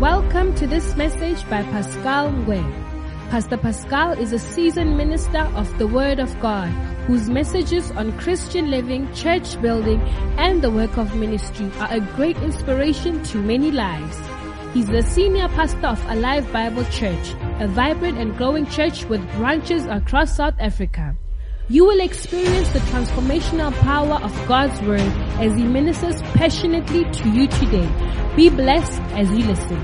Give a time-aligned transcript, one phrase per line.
[0.00, 2.64] Welcome to this message by Pascal Ngwe.
[3.28, 6.70] Pastor Pascal is a seasoned minister of the Word of God
[7.06, 10.00] whose messages on Christian living, church building,
[10.38, 14.16] and the work of ministry are a great inspiration to many lives.
[14.72, 19.84] He's the senior pastor of Alive Bible Church, a vibrant and growing church with branches
[19.84, 21.14] across South Africa.
[21.70, 24.98] You will experience the transformational power of God's Word
[25.38, 27.88] as He ministers passionately to you today.
[28.34, 29.76] Be blessed as you listen.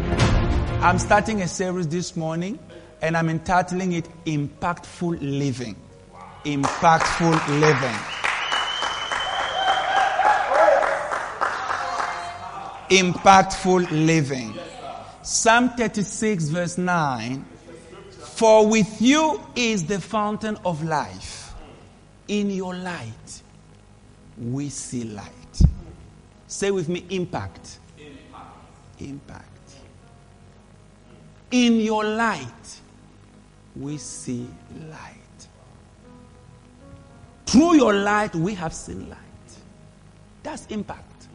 [0.82, 2.58] I'm starting a series this morning
[3.00, 5.76] and I'm entitling it Impactful Living.
[6.44, 7.96] Impactful Living.
[12.90, 14.54] Impactful Living.
[15.22, 17.44] Psalm 36 verse 9.
[18.10, 21.45] For with you is the fountain of life.
[22.28, 23.42] In your light,
[24.38, 25.60] we see light.
[26.48, 27.78] Say with me, impact.
[27.98, 29.00] Impact.
[29.00, 29.50] impact.
[31.50, 32.80] In your light,
[33.76, 34.48] we see
[34.90, 35.12] light.
[37.46, 39.18] Through your light, we have seen light.
[40.42, 41.28] That's impact.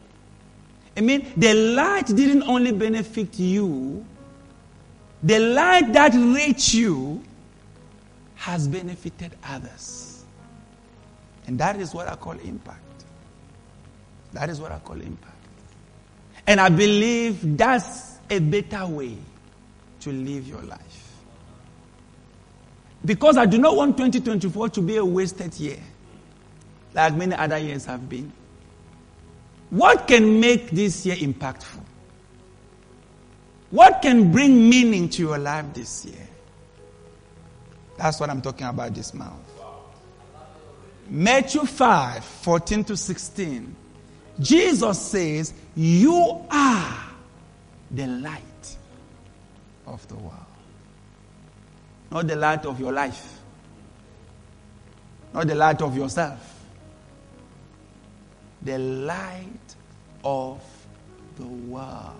[0.96, 4.04] I mean, the light didn't only benefit you,
[5.22, 7.22] the light that reached you
[8.34, 10.11] has benefited others.
[11.46, 12.78] And that is what I call impact.
[14.32, 15.34] That is what I call impact.
[16.46, 19.16] And I believe that's a better way
[20.00, 21.12] to live your life.
[23.04, 25.78] Because I do not want 2024 to be a wasted year,
[26.94, 28.32] like many other years have been.
[29.70, 31.80] What can make this year impactful?
[33.70, 36.28] What can bring meaning to your life this year?
[37.96, 39.51] That's what I'm talking about this month.
[41.14, 43.76] Matthew 5 14 to 16.
[44.40, 47.04] Jesus says, You are
[47.90, 48.76] the light
[49.86, 50.32] of the world.
[52.10, 53.40] Not the light of your life,
[55.34, 56.64] not the light of yourself.
[58.62, 59.76] The light
[60.24, 60.62] of
[61.36, 62.16] the world.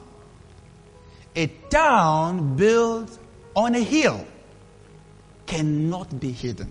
[1.35, 3.19] A town built
[3.57, 4.27] on a hill
[5.47, 6.71] cannot be hidden.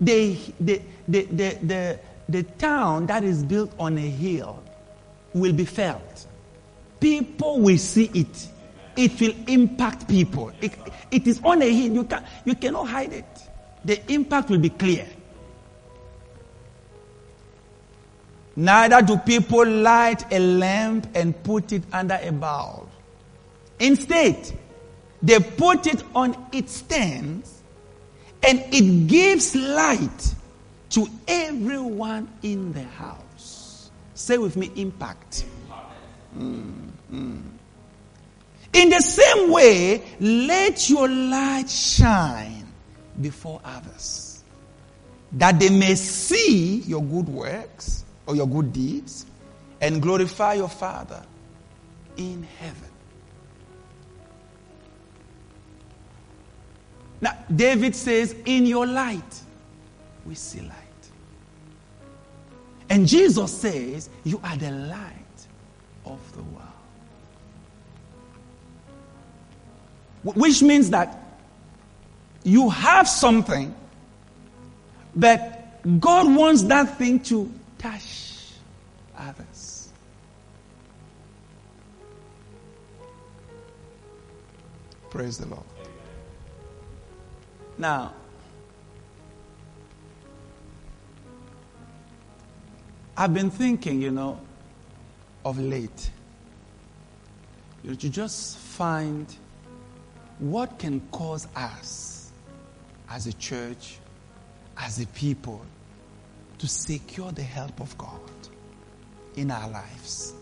[0.00, 4.62] The, the, the, the, the, the town that is built on a hill
[5.32, 6.26] will be felt.
[7.00, 8.48] People will see it.
[8.96, 10.52] It will impact people.
[10.60, 10.72] It,
[11.10, 11.92] it is on a hill.
[11.94, 13.48] You, can, you cannot hide it.
[13.84, 15.06] The impact will be clear.
[18.56, 22.88] Neither do people light a lamp and put it under a bowl.
[23.78, 24.52] Instead,
[25.22, 27.44] they put it on its stand
[28.46, 30.34] and it gives light
[30.90, 33.90] to everyone in the house.
[34.14, 35.44] Say with me, impact.
[36.36, 37.42] Mm, mm.
[38.72, 42.66] In the same way, let your light shine
[43.20, 44.42] before others,
[45.32, 49.26] that they may see your good works or your good deeds
[49.80, 51.22] and glorify your Father
[52.16, 52.87] in heaven.
[57.20, 59.40] Now, David says, In your light,
[60.24, 60.72] we see light.
[62.90, 65.12] And Jesus says, You are the light
[66.04, 66.64] of the world.
[70.22, 71.18] Which means that
[72.44, 73.74] you have something,
[75.14, 78.52] but God wants that thing to touch
[79.16, 79.90] others.
[85.10, 85.64] Praise the Lord.
[87.78, 88.12] Now,
[93.16, 94.40] I've been thinking, you know,
[95.44, 96.10] of late,
[97.82, 99.32] you know, to just find
[100.40, 102.30] what can cause us
[103.08, 103.98] as a church,
[104.76, 105.64] as a people,
[106.58, 108.20] to secure the help of God
[109.36, 110.34] in our lives.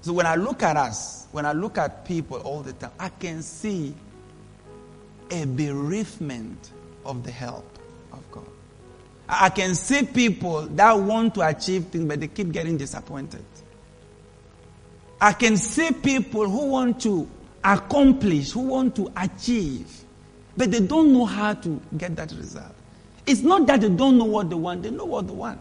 [0.00, 3.10] So when I look at us, when I look at people all the time, I
[3.10, 3.94] can see
[5.42, 6.70] a bereavement
[7.04, 7.78] of the help
[8.12, 8.46] of God.
[9.28, 13.44] I can see people that want to achieve things, but they keep getting disappointed.
[15.20, 17.28] I can see people who want to
[17.62, 20.04] accomplish, who want to achieve,
[20.56, 22.74] but they don't know how to get that result.
[23.26, 25.60] It's not that they don't know what they want, they know what they want,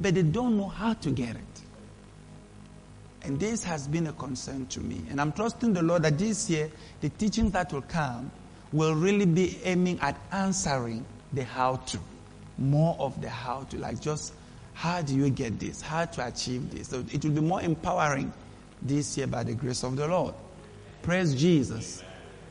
[0.00, 1.42] but they don't know how to get it.
[3.22, 5.00] And this has been a concern to me.
[5.08, 6.70] And I'm trusting the Lord that this year,
[7.00, 8.30] the teachings that will come
[8.72, 11.98] will really be aiming at answering the how to.
[12.58, 13.78] More of the how to.
[13.78, 14.32] Like just,
[14.74, 15.80] how do you get this?
[15.80, 16.88] How to achieve this?
[16.88, 18.32] So it will be more empowering
[18.80, 20.34] this year by the grace of the Lord.
[21.02, 22.02] Praise Jesus.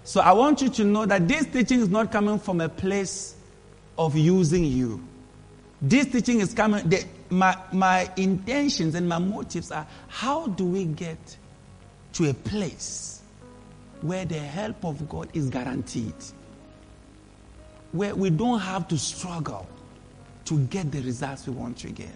[0.03, 3.35] So I want you to know that this teaching is not coming from a place
[3.97, 5.03] of using you.
[5.81, 10.85] This teaching is coming, the, my, my intentions and my motives are how do we
[10.85, 11.37] get
[12.13, 13.20] to a place
[14.01, 16.13] where the help of God is guaranteed?
[17.91, 19.67] Where we don't have to struggle
[20.45, 22.09] to get the results we want to get.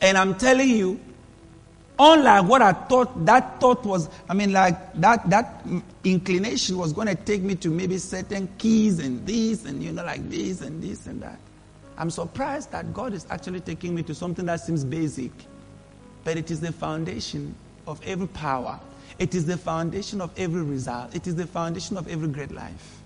[0.00, 1.00] And I'm telling you,
[1.98, 5.64] unlike what I thought, that thought was, I mean, like that, that
[6.04, 10.04] inclination was going to take me to maybe certain keys and this and, you know,
[10.04, 11.38] like this and this and that.
[11.96, 15.30] I'm surprised that God is actually taking me to something that seems basic,
[16.24, 17.54] but it is the foundation
[17.86, 18.80] of every power.
[19.22, 21.14] It is the foundation of every result.
[21.14, 23.00] It is the foundation of every great life.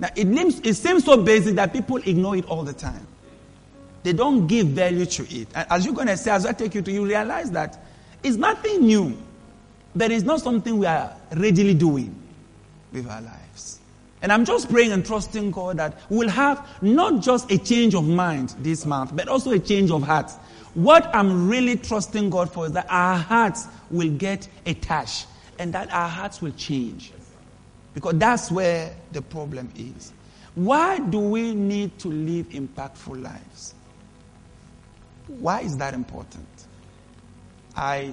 [0.00, 3.06] Now, it seems, it seems so basic that people ignore it all the time.
[4.02, 5.46] They don't give value to it.
[5.54, 7.80] And as you're going to say, as I take you to, you realize that
[8.24, 9.16] it's nothing new,
[9.94, 12.12] but it's not something we are readily doing
[12.92, 13.35] with our lives.
[14.22, 18.08] And I'm just praying and trusting God that we'll have not just a change of
[18.08, 20.30] mind this month, but also a change of heart.
[20.74, 25.26] What I'm really trusting God for is that our hearts will get attached
[25.58, 27.12] and that our hearts will change.
[27.94, 30.12] Because that's where the problem is.
[30.54, 33.74] Why do we need to live impactful lives?
[35.26, 36.46] Why is that important?
[37.74, 38.12] I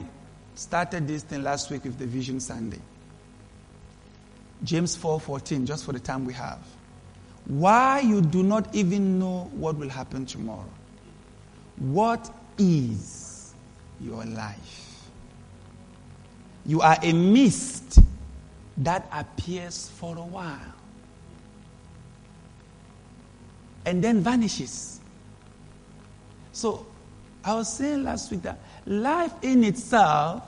[0.55, 2.79] started this thing last week with the Vision Sunday.
[4.63, 6.59] James 4:14 just for the time we have.
[7.45, 10.69] Why you do not even know what will happen tomorrow?
[11.77, 13.53] What is
[13.99, 15.09] your life?
[16.65, 17.99] You are a mist
[18.77, 20.73] that appears for a while
[23.85, 25.01] and then vanishes.
[26.53, 26.85] So,
[27.43, 30.43] I was saying last week that life in itself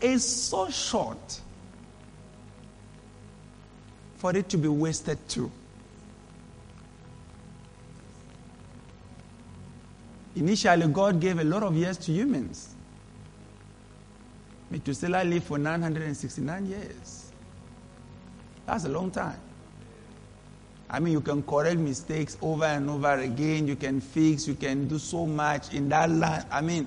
[0.00, 1.40] is so short
[4.24, 5.52] for it to be wasted too.
[10.34, 12.74] Initially, God gave a lot of years to humans.
[14.70, 17.32] Methuselah lived for 969 years.
[18.64, 19.38] That's a long time.
[20.88, 23.68] I mean, you can correct mistakes over and over again.
[23.68, 24.48] You can fix.
[24.48, 26.46] You can do so much in that land.
[26.50, 26.86] I mean,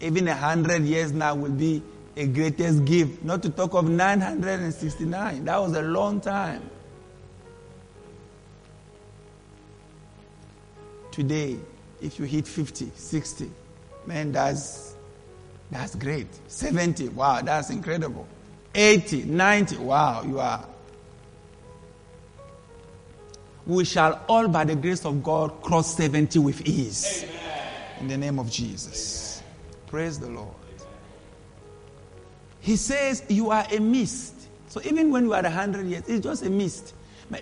[0.00, 1.82] even a hundred years now will be
[2.18, 3.22] a greatest gift.
[3.22, 5.44] Not to talk of 969.
[5.44, 6.68] That was a long time.
[11.12, 11.56] Today,
[12.02, 13.50] if you hit 50, 60,
[14.06, 14.94] man, that's
[15.70, 16.28] that's great.
[16.48, 18.26] 70, wow, that's incredible.
[18.74, 20.64] 80, 90, wow, you are.
[23.66, 27.24] We shall all, by the grace of God, cross 70 with ease.
[27.24, 27.72] Amen.
[28.00, 29.42] In the name of Jesus.
[29.86, 30.54] Praise the Lord.
[32.68, 34.34] He says, You are a mist.
[34.66, 36.92] So even when you are 100 years, it's just a mist.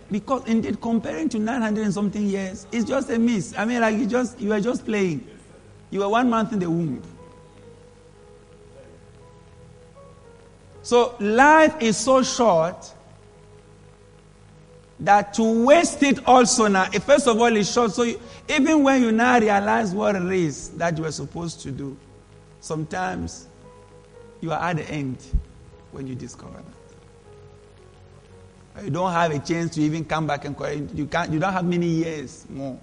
[0.09, 3.59] Because indeed, comparing to 900 and something years, it's just a mist.
[3.59, 5.27] I mean, like you just you are just playing.
[5.91, 7.03] You are one month in the womb.
[10.83, 12.95] So life is so short
[15.01, 17.91] that to waste it also now, first of all, it's short.
[17.91, 21.73] So you, even when you now realize what it is that you are supposed to
[21.73, 21.97] do,
[22.61, 23.49] sometimes
[24.41, 25.19] you are at the end
[25.93, 26.63] when you discover
[28.75, 28.85] that.
[28.85, 30.95] You don't have a chance to even come back and correct.
[30.95, 31.33] You can't.
[31.33, 32.79] You don't have many years more.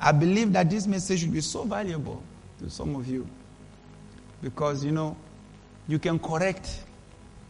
[0.00, 2.22] I believe that this message should be so valuable
[2.58, 3.28] to some of you
[4.42, 5.16] because you know
[5.86, 6.82] you can correct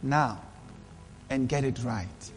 [0.01, 0.41] now
[1.29, 2.31] and get it right.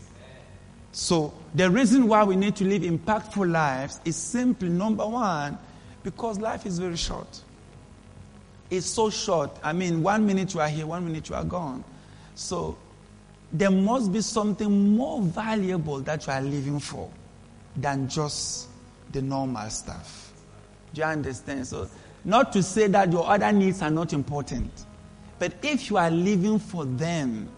[0.92, 5.56] So, the reason why we need to live impactful lives is simply number one,
[6.02, 7.40] because life is very short.
[8.72, 9.58] It's so short.
[9.62, 11.84] I mean, one minute you are here, one minute you are gone.
[12.34, 12.78] So,
[13.52, 17.10] there must be something more valuable that you are living for
[17.76, 18.68] than just
[19.12, 20.32] the normal stuff.
[20.94, 21.66] Do you understand?
[21.66, 21.86] So,
[22.24, 24.86] not to say that your other needs are not important.
[25.38, 27.50] But if you are living for them,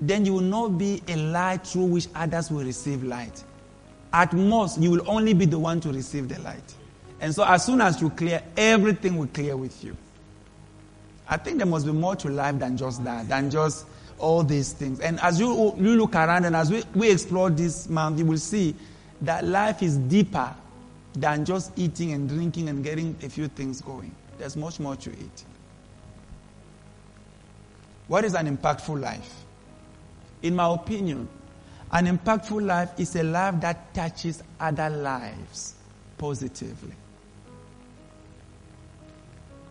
[0.00, 3.44] then you will not be a light through which others will receive light.
[4.12, 6.74] At most, you will only be the one to receive the light.
[7.20, 9.96] And so, as soon as you clear, everything will clear with you.
[11.28, 13.86] I think there must be more to life than just that, than just
[14.18, 15.00] all these things.
[15.00, 18.38] And as you, you look around and as we, we explore this month, you will
[18.38, 18.74] see
[19.22, 20.54] that life is deeper
[21.14, 24.14] than just eating and drinking and getting a few things going.
[24.38, 25.44] There's much more to it.
[28.06, 29.44] What is an impactful life?
[30.42, 31.28] In my opinion,
[31.92, 35.74] an impactful life is a life that touches other lives
[36.16, 36.94] positively.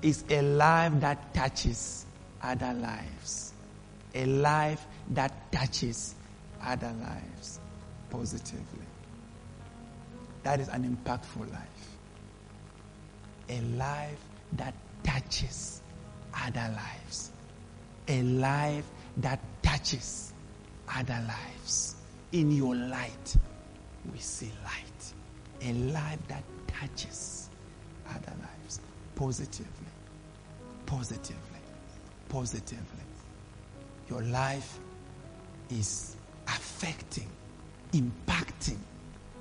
[0.01, 2.05] Is a life that touches
[2.41, 3.53] other lives.
[4.13, 6.15] A life that touches
[6.63, 7.59] other lives
[8.09, 8.85] positively.
[10.43, 11.97] That is an impactful life.
[13.49, 14.19] A life
[14.53, 14.73] that
[15.03, 15.81] touches
[16.33, 17.31] other lives.
[18.07, 18.85] A life
[19.17, 20.33] that touches
[20.95, 21.95] other lives.
[22.31, 23.35] In your light,
[24.11, 25.13] we see light.
[25.61, 27.49] A life that touches
[28.09, 28.56] other lives
[29.17, 29.88] positively.
[30.86, 31.59] Positively.
[32.29, 33.03] Positively.
[34.09, 34.77] Your life
[35.71, 36.15] is
[36.47, 37.27] affecting,
[37.93, 38.77] impacting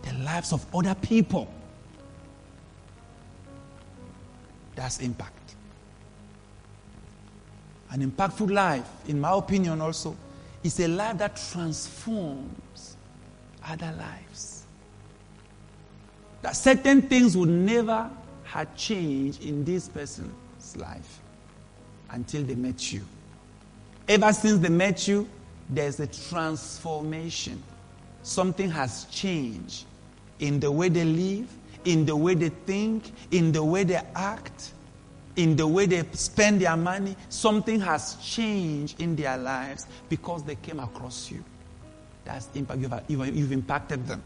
[0.03, 1.53] the lives of other people.
[4.75, 5.55] That's impact.
[7.91, 10.17] An impactful life, in my opinion, also,
[10.65, 12.97] is a life that transforms
[13.65, 14.65] other lives.
[16.43, 18.11] That certain things would never
[18.47, 21.21] have changed in this person's life
[22.11, 23.03] until they met you.
[24.09, 25.29] Ever since they met you,
[25.69, 27.63] there's a transformation.
[28.23, 29.85] Something has changed
[30.39, 31.49] in the way they live,
[31.85, 34.73] in the way they think, in the way they act,
[35.37, 37.17] in the way they spend their money.
[37.29, 41.45] Something has changed in their lives because they came across you.
[42.25, 42.81] That's impact.
[42.81, 44.23] You've, you've, you've impacted them.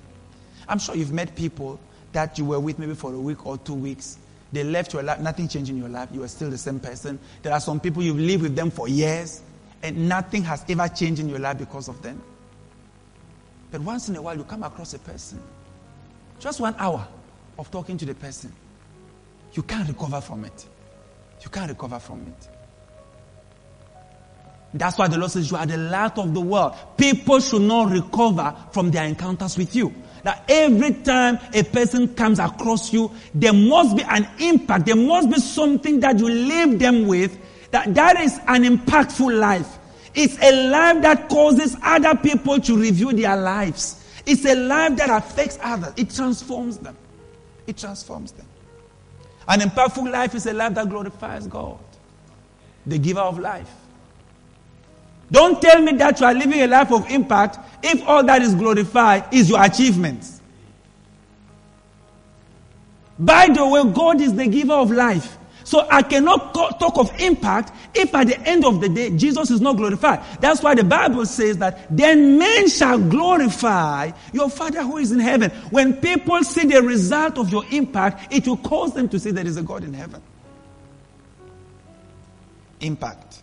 [0.68, 1.80] I'm sure you've met people
[2.12, 4.18] that you were with maybe for a week or two weeks.
[4.52, 6.08] They left your life, nothing changed in your life.
[6.12, 7.18] You are still the same person.
[7.42, 9.42] There are some people you've lived with them for years
[9.82, 12.20] and nothing has ever changed in your life because of them.
[13.70, 15.40] But once in a while, you come across a person,
[16.40, 17.06] just one hour
[17.58, 18.52] of talking to the person,
[19.52, 20.66] you can't recover from it.
[21.42, 22.48] You can't recover from it.
[24.72, 26.74] That's why the Lord says you are the light of the world.
[26.96, 29.92] People should not recover from their encounters with you.
[30.22, 34.86] That every time a person comes across you, there must be an impact.
[34.86, 37.38] There must be something that you leave them with
[37.70, 39.78] that, that is an impactful life.
[40.14, 44.04] It's a life that causes other people to review their lives.
[44.26, 45.92] It's a life that affects others.
[45.96, 46.96] It transforms them.
[47.66, 48.46] It transforms them.
[49.48, 51.78] An impactful life is a life that glorifies God,
[52.86, 53.70] the giver of life.
[55.30, 58.54] Don't tell me that you are living a life of impact if all that is
[58.54, 60.40] glorified is your achievements.
[63.18, 65.36] By the way, God is the giver of life.
[65.62, 69.60] So I cannot talk of impact if at the end of the day Jesus is
[69.60, 70.20] not glorified.
[70.40, 75.20] That's why the Bible says that then men shall glorify your Father who is in
[75.20, 75.50] heaven.
[75.70, 79.46] When people see the result of your impact, it will cause them to see there
[79.46, 80.20] is a God in heaven.
[82.80, 83.42] Impact.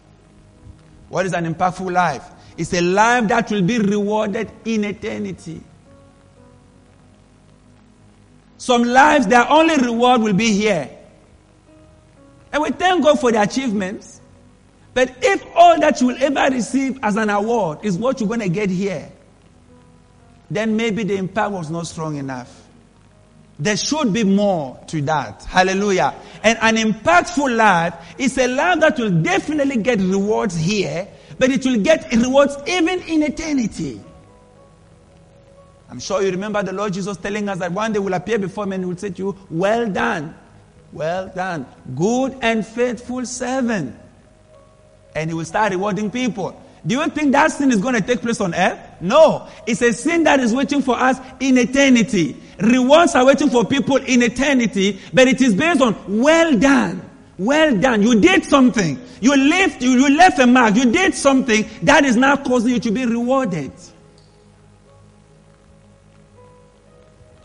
[1.10, 2.24] What is an impactful life?
[2.58, 5.62] It's a life that will be rewarded in eternity.
[8.58, 10.90] Some lives, their only reward will be here.
[12.52, 14.20] And we thank God for the achievements.
[14.94, 18.40] But if all that you will ever receive as an award is what you're going
[18.40, 19.12] to get here,
[20.50, 22.67] then maybe the impact was not strong enough.
[23.60, 25.44] There should be more to that.
[25.44, 26.14] Hallelujah.
[26.44, 31.08] And an impactful life is a life that will definitely get rewards here,
[31.40, 34.00] but it will get rewards even in eternity.
[35.90, 38.66] I'm sure you remember the Lord Jesus telling us that one day will appear before
[38.66, 40.36] men and will say to you, Well done,
[40.92, 41.66] well done.
[41.96, 43.96] Good and faithful servant.
[45.16, 46.62] And he will start rewarding people.
[46.86, 48.80] Do you think that sin is going to take place on earth?
[49.00, 49.48] No.
[49.66, 52.36] It's a sin that is waiting for us in eternity.
[52.60, 57.08] Rewards are waiting for people in eternity, but it is based on well done.
[57.38, 58.01] Well done.
[58.01, 59.00] You did something.
[59.22, 60.75] You left, you, you left a mark.
[60.75, 63.72] You did something that is now causing you to be rewarded.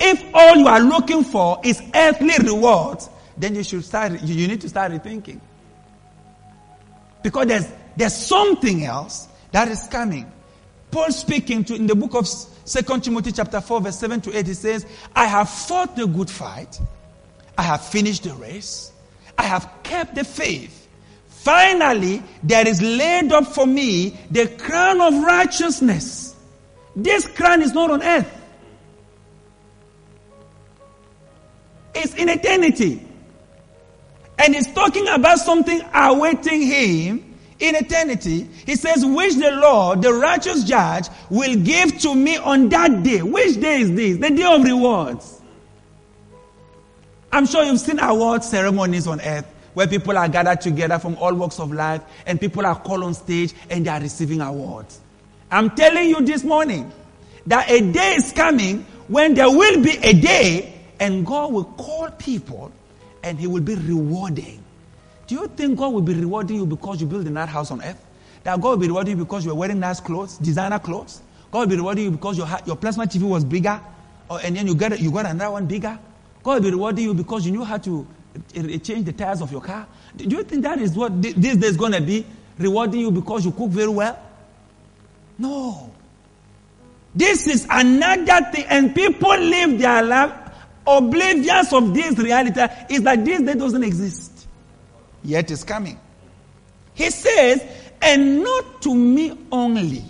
[0.01, 4.61] If all you are looking for is earthly rewards, then you should start, you need
[4.63, 5.41] to start rethinking.
[7.23, 10.31] Because there's, there's something else that is coming.
[10.93, 12.29] Paul speaking to, in the book of
[12.67, 16.31] 2 Timothy chapter 4 verse 7 to 8, he says, I have fought the good
[16.31, 16.79] fight.
[17.57, 18.93] I have finished the race.
[19.39, 20.87] I have kept the faith.
[21.29, 26.37] Finally, there is laid up for me the crown of righteousness.
[26.95, 28.43] This crown is not on earth.
[31.95, 33.05] It's in eternity.
[34.39, 37.32] And he's talking about something awaiting him
[37.63, 38.49] in eternity.
[38.67, 43.23] He says, which the Lord, the righteous judge, will give to me on that day.
[43.23, 44.19] Which day is this?
[44.19, 45.41] The day of rewards.
[47.31, 51.33] I'm sure you've seen award ceremonies on earth where people are gathered together from all
[51.35, 55.01] walks of life and people are called on stage and they are receiving awards.
[55.51, 56.91] I'm telling you this morning
[57.47, 62.11] that a day is coming when there will be a day and God will call
[62.11, 62.73] people
[63.23, 64.62] and he will be rewarding
[65.27, 67.83] Do you think God will be rewarding you because you build a nice house on
[67.83, 68.05] earth?
[68.45, 71.23] That God will be rewarding you because you are wearing nice clothes, designer clothes?
[71.51, 73.81] God will be rewarding you because your, your plasma TV was bigger,
[74.29, 75.99] or, and then you got, you got another one bigger?
[76.43, 78.07] God will be rewarding you because you knew how to
[78.83, 79.87] change the tires of your car?
[80.17, 82.27] Do you think that is what this day is going to be?
[82.59, 84.19] Rewarding you because you cook very well?
[85.39, 85.93] No.
[87.15, 90.33] This is another thing, and people live their life
[90.87, 92.61] oblivious of this reality
[92.91, 94.32] is that this day doesn't exist.
[95.25, 95.99] Yet is coming.
[96.95, 97.65] He says,
[98.01, 100.05] and not to me only.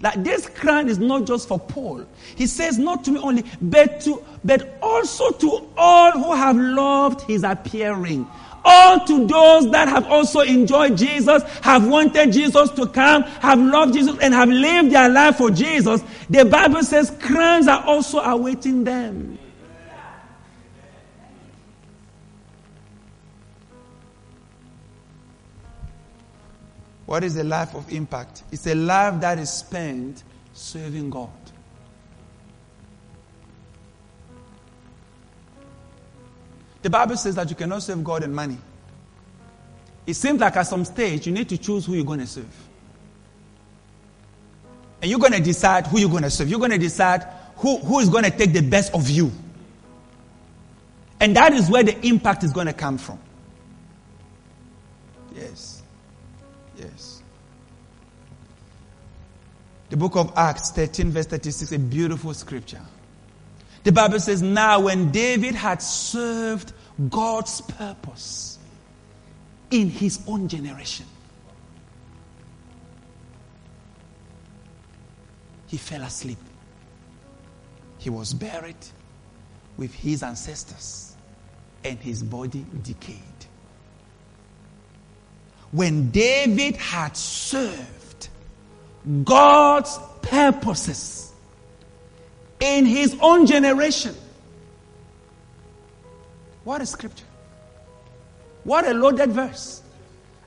[0.00, 2.04] Like this crown is not just for Paul.
[2.36, 7.22] He says, not to me only, but to, but also to all who have loved
[7.22, 8.26] his appearing.
[8.66, 13.92] All to those that have also enjoyed Jesus, have wanted Jesus to come, have loved
[13.92, 16.02] Jesus, and have lived their life for Jesus.
[16.30, 19.38] The Bible says crowns are also awaiting them.
[27.06, 28.44] What is a life of impact?
[28.50, 31.30] It's a life that is spent serving God.
[36.82, 38.58] The Bible says that you cannot serve God and money.
[40.06, 42.68] It seems like at some stage you need to choose who you're going to serve.
[45.00, 46.48] And you're going to decide who you're going to serve.
[46.48, 49.32] You're going to decide who, who is going to take the best of you.
[51.20, 53.18] And that is where the impact is going to come from.
[55.34, 55.44] Yes.
[55.44, 55.73] Yes.
[59.94, 62.80] The book of Acts 13, verse 36, a beautiful scripture.
[63.84, 66.72] The Bible says, Now when David had served
[67.10, 68.58] God's purpose
[69.70, 71.06] in his own generation,
[75.68, 76.38] he fell asleep.
[77.98, 78.74] He was buried
[79.76, 81.14] with his ancestors,
[81.84, 83.20] and his body decayed.
[85.70, 88.03] When David had served
[89.24, 91.32] God's purposes
[92.60, 94.14] in his own generation.
[96.64, 97.26] What a scripture.
[98.64, 99.82] What a loaded verse.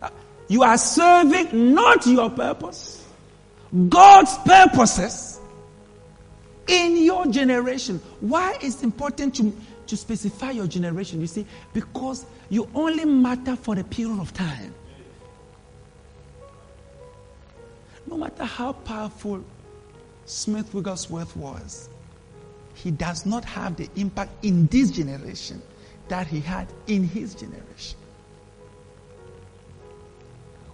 [0.02, 0.10] Uh,
[0.48, 3.06] you are serving not your purpose,
[3.90, 5.40] God's purposes
[6.66, 8.02] in your generation.
[8.20, 11.22] Why is it important to, to specify your generation?
[11.22, 14.74] You see, because you only matter for a period of time.
[18.08, 19.44] No matter how powerful
[20.26, 21.90] Smith Wigglesworth was,
[22.74, 25.62] he does not have the impact in this generation
[26.08, 27.98] that he had in his generation.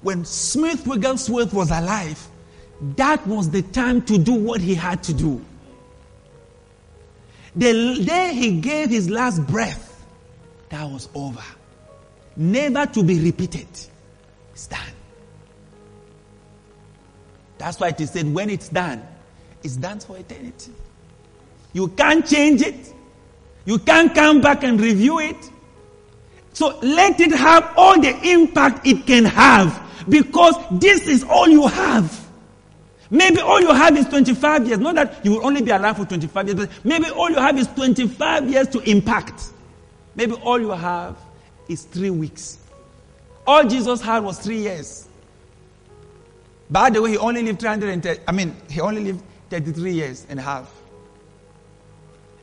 [0.01, 2.27] When Smith Wigglesworth was alive,
[2.97, 5.43] that was the time to do what he had to do.
[7.55, 10.05] The day he gave his last breath,
[10.69, 11.43] that was over.
[12.35, 13.67] Never to be repeated.
[14.69, 14.79] Done.
[17.63, 19.01] That's why it is said when it's done,
[19.63, 20.73] it's done for eternity.
[21.71, 22.93] You can't change it.
[23.63, 25.49] You can't come back and review it.
[26.51, 31.65] So let it have all the impact it can have because this is all you
[31.67, 32.27] have.
[33.09, 34.79] Maybe all you have is 25 years.
[34.79, 37.57] Not that you will only be alive for 25 years, but maybe all you have
[37.57, 39.41] is 25 years to impact.
[40.15, 41.15] Maybe all you have
[41.69, 42.57] is three weeks.
[43.47, 45.07] All Jesus had was three years.
[46.73, 50.39] By the way, he only lived 330, I mean, he only lived 33 years and
[50.39, 50.73] a half.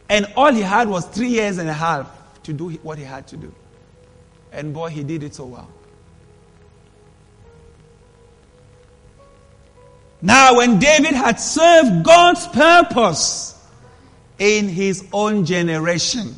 [0.08, 2.08] And all he had was three years and a half
[2.44, 3.52] to do what he had to do.
[4.52, 5.68] And boy, he did it so well.
[10.22, 13.60] Now, when David had served God's purpose
[14.38, 16.36] in his own generation,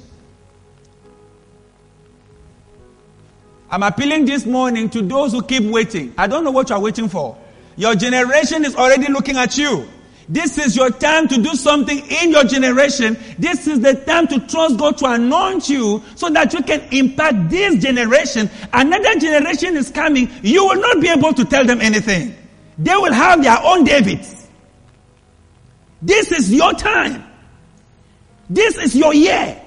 [3.71, 6.15] I'm appealing this morning to those who keep waiting.
[6.17, 7.37] I don't know what you're waiting for.
[7.77, 9.89] Your generation is already looking at you.
[10.29, 13.19] This is your time to do something in your generation.
[13.39, 17.51] This is the time to trust God to anoint you so that you can impact
[17.51, 18.49] this generation.
[18.73, 20.31] Another generation is coming.
[20.43, 22.35] You will not be able to tell them anything.
[22.79, 24.49] They will have their own Davids.
[26.01, 27.25] This is your time.
[28.49, 29.61] This is your year.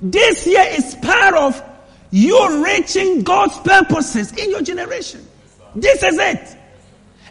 [0.00, 1.62] This year is part of
[2.10, 5.26] you reaching God's purposes in your generation.
[5.74, 6.56] This is it.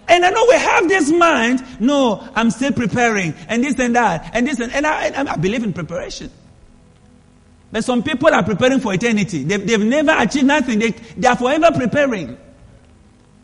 [0.08, 1.64] And I know we have this mind.
[1.80, 5.64] No, I'm still preparing, and this and that, and this and, and I, I believe
[5.64, 6.30] in preparation.
[7.72, 9.44] But some people are preparing for eternity.
[9.44, 10.78] They've, they've never achieved nothing.
[10.78, 12.38] They, they are forever preparing.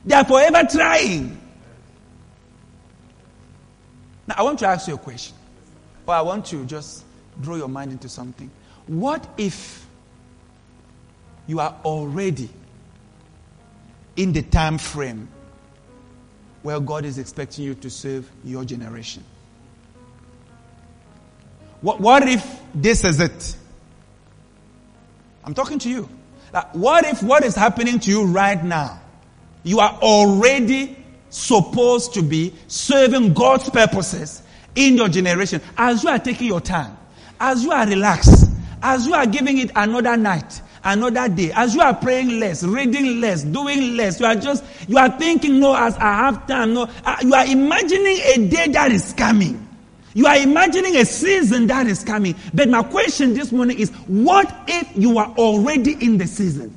[0.05, 1.39] They are forever trying.
[4.27, 5.35] Now, I want to ask you a question.
[6.05, 7.03] Or I want to just
[7.41, 8.51] draw your mind into something.
[8.85, 9.87] What if
[11.47, 12.49] you are already
[14.15, 15.27] in the time frame
[16.61, 19.23] where God is expecting you to serve your generation.
[21.81, 23.55] What, what if this is it?
[25.45, 26.09] I'm talking to you.
[26.53, 28.99] Like, what if what is happening to you right now,
[29.63, 30.97] you are already
[31.29, 34.41] supposed to be serving God's purposes
[34.75, 36.97] in your generation as you are taking your time,
[37.39, 38.49] as you are relaxed,
[38.81, 43.21] as you are giving it another night, another day, as you are praying less, reading
[43.21, 46.89] less, doing less, you are just, you are thinking, no, as I have time, no,
[47.05, 49.67] uh, you are imagining a day that is coming.
[50.13, 52.35] You are imagining a season that is coming.
[52.53, 56.75] But my question this morning is what if you are already in the season?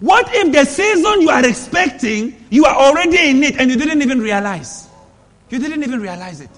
[0.00, 4.02] What if the season you are expecting, you are already in it and you didn't
[4.02, 4.88] even realize?
[5.50, 6.50] You didn't even realize it.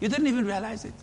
[0.00, 0.94] You didn't even realize it.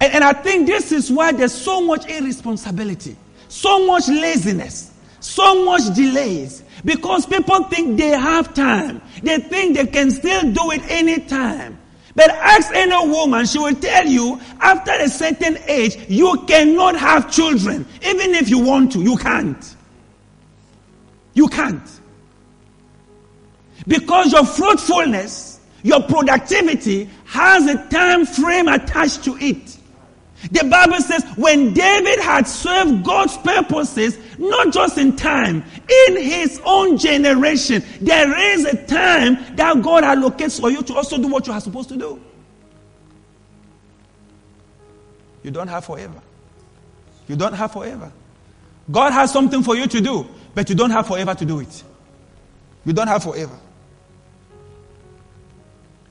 [0.00, 3.16] And, and I think this is why there's so much irresponsibility,
[3.48, 6.64] so much laziness, so much delays.
[6.84, 9.02] Because people think they have time.
[9.22, 11.78] They think they can still do it anytime.
[12.14, 17.30] But ask any woman, she will tell you after a certain age, you cannot have
[17.30, 17.86] children.
[18.04, 19.76] Even if you want to, you can't.
[21.34, 22.00] You can't.
[23.86, 25.49] Because your fruitfulness,
[25.82, 29.78] your productivity has a time frame attached to it.
[30.52, 35.62] The Bible says when David had served God's purposes, not just in time,
[36.06, 41.18] in his own generation, there is a time that God allocates for you to also
[41.18, 42.20] do what you are supposed to do.
[45.42, 46.22] You don't have forever.
[47.28, 48.10] You don't have forever.
[48.90, 51.84] God has something for you to do, but you don't have forever to do it.
[52.84, 53.58] You don't have forever.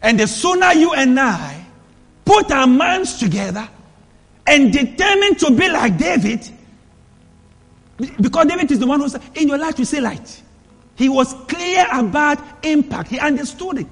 [0.01, 1.65] And the sooner you and I
[2.25, 3.67] put our minds together
[4.47, 6.49] and determined to be like David,
[7.97, 10.41] because David is the one who said, In your light, you see light.
[10.95, 13.87] He was clear about impact, he understood it.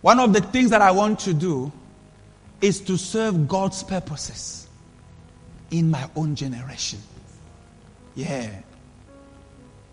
[0.00, 1.72] One of the things that I want to do
[2.60, 4.68] is to serve God's purposes
[5.70, 7.00] in my own generation.
[8.14, 8.50] Yeah.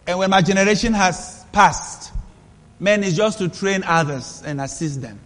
[0.06, 2.12] And when my generation has passed,
[2.80, 5.20] men is just to train others and assist them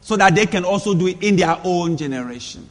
[0.00, 2.68] so that they can also do it in their own generation.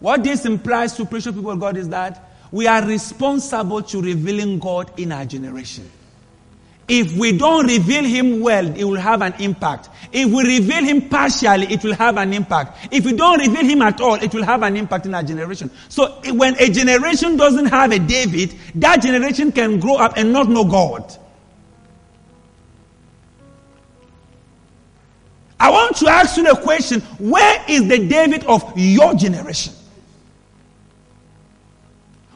[0.00, 4.58] What this implies to precious people of God is that we are responsible to revealing
[4.58, 5.90] God in our generation.
[6.88, 9.88] If we don't reveal Him well, it will have an impact.
[10.12, 12.88] If we reveal Him partially, it will have an impact.
[12.92, 15.70] If we don't reveal Him at all, it will have an impact in our generation.
[15.88, 20.32] So eh, when a generation doesn't have a David, that generation can grow up and
[20.32, 21.16] not know God.
[25.60, 27.00] I want to ask you a question.
[27.18, 29.72] Where is the David of your generation?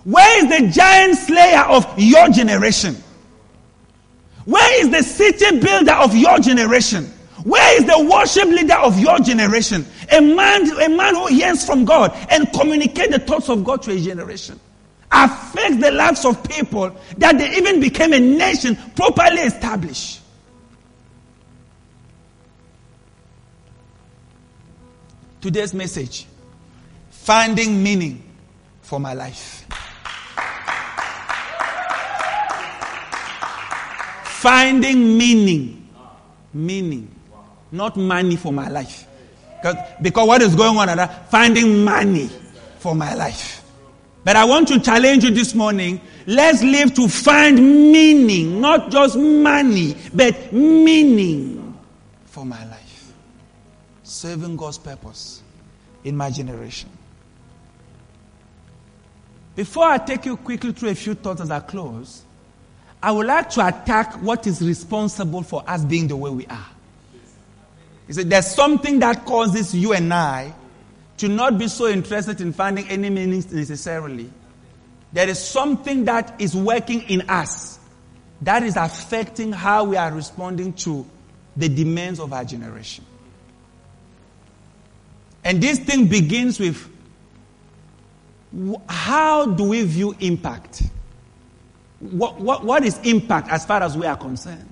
[0.04, 2.96] Where is the giant slayer of your generation?
[4.46, 7.04] Where is the city builder of your generation?
[7.44, 9.84] Where is the worship leader of your generation?
[10.10, 13.92] A man, a man who hears from God and communicate the thoughts of God to
[13.92, 14.58] a generation.
[15.12, 20.22] Affect the lives of people that they even became a nation properly established.
[25.46, 26.26] today's message
[27.08, 28.20] finding meaning
[28.82, 29.64] for my life.
[34.46, 35.88] Finding meaning.
[36.54, 37.10] Meaning.
[37.72, 39.08] Not money for my life.
[40.00, 41.08] Because, what is going on?
[41.30, 42.30] Finding money
[42.78, 43.64] for my life.
[44.24, 46.00] But I want to challenge you this morning.
[46.28, 51.76] Let's live to find meaning, not just money, but meaning
[52.26, 53.12] for my life
[54.04, 55.42] serving God's purpose
[56.04, 56.88] in my generation.
[59.56, 62.22] Before I take you quickly through a few thoughts as I close,
[63.02, 66.66] I would like to attack what is responsible for us being the way we are.
[68.06, 70.54] He said, There's something that causes you and I
[71.18, 74.30] to not be so interested in finding any meaning necessarily.
[75.12, 77.78] There is something that is working in us
[78.42, 81.06] that is affecting how we are responding to
[81.56, 83.04] the demands of our generation.
[85.42, 86.90] And this thing begins with
[88.88, 90.82] how do we view impact?
[92.00, 94.68] What, what, what is impact as far as we are concerned?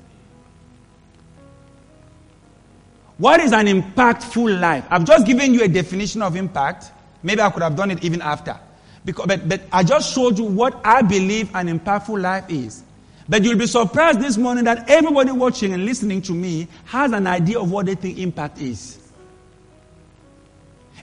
[3.17, 4.85] What is an impactful life?
[4.91, 6.91] I've just given you a definition of impact.
[7.23, 8.59] Maybe I could have done it even after.
[9.05, 12.83] Because, but, but I just showed you what I believe an impactful life is.
[13.29, 17.27] But you'll be surprised this morning that everybody watching and listening to me has an
[17.27, 18.99] idea of what they think impact is.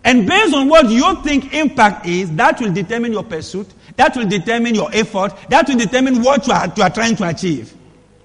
[0.04, 4.28] And based on what you think impact is, that will determine your pursuit, that will
[4.28, 7.74] determine your effort, that will determine what you are, you are trying to achieve.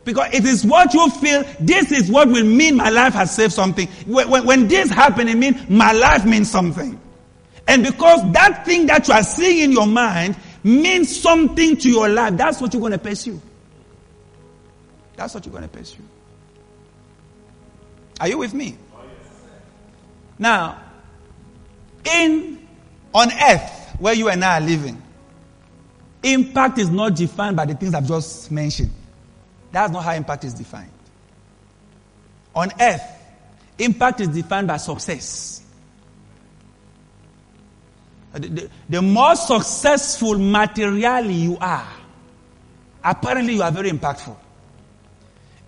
[0.05, 3.53] Because it is what you feel, this is what will mean my life has saved
[3.53, 3.89] something.
[4.07, 7.01] When, when, when this happens, it means my life means something.
[7.67, 12.09] And because that thing that you are seeing in your mind means something to your
[12.09, 13.41] life, that's what you're going to pursue.
[15.17, 16.03] That's what you're going to pursue.
[18.21, 18.77] Are you with me?
[20.39, 20.81] Now,
[22.05, 22.67] in
[23.13, 25.03] on earth where you and I are living,
[26.27, 28.91] impact is not defined by the things I've just mentioned.
[29.73, 30.91] That's not how impact is defined.
[32.55, 33.03] On earth,
[33.79, 35.63] impact is defined by success.
[38.33, 41.89] The, the, the more successful materially you are,
[43.05, 44.37] apparently you are very impactful.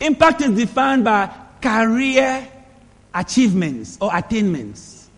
[0.00, 2.46] Impact is defined by career
[3.14, 5.08] achievements or attainments.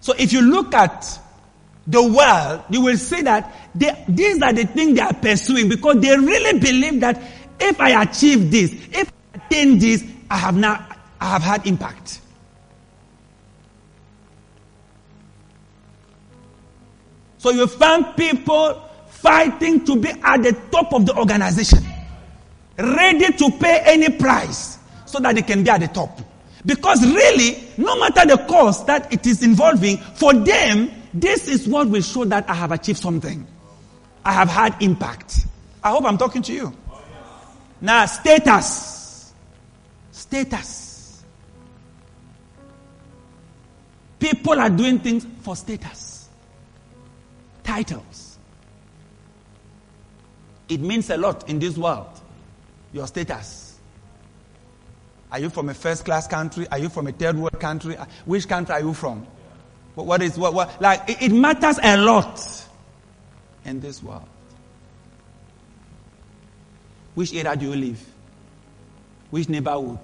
[0.00, 1.18] So if you look at
[1.86, 6.00] the world, you will see that they, these are the things they are pursuing because
[6.00, 7.20] they really believe that
[7.60, 10.86] if I achieve this, if I attain this, I have now,
[11.20, 12.20] I have had impact.
[17.38, 21.84] So you find people fighting to be at the top of the organization,
[22.78, 26.20] ready to pay any price so that they can be at the top.
[26.64, 31.88] Because really, no matter the cost that it is involving, for them, this is what
[31.88, 33.46] will show that I have achieved something.
[34.24, 35.46] I have had impact.
[35.82, 36.72] I hope I'm talking to you.
[37.80, 39.32] Now, status.
[40.12, 41.22] Status.
[44.18, 46.28] People are doing things for status.
[47.64, 48.38] Titles.
[50.68, 52.20] It means a lot in this world.
[52.92, 53.78] Your status.
[55.32, 56.68] Are you from a first class country?
[56.70, 57.96] Are you from a third world country?
[58.24, 59.26] Which country are you from?
[59.94, 62.40] But what is what, what like it, it matters a lot
[63.64, 64.28] in this world.
[67.14, 68.04] Which area do you live?
[69.30, 69.98] Which neighborhood?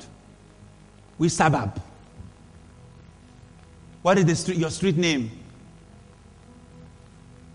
[1.17, 1.81] Which suburb?
[4.03, 5.31] What is the street, your street name?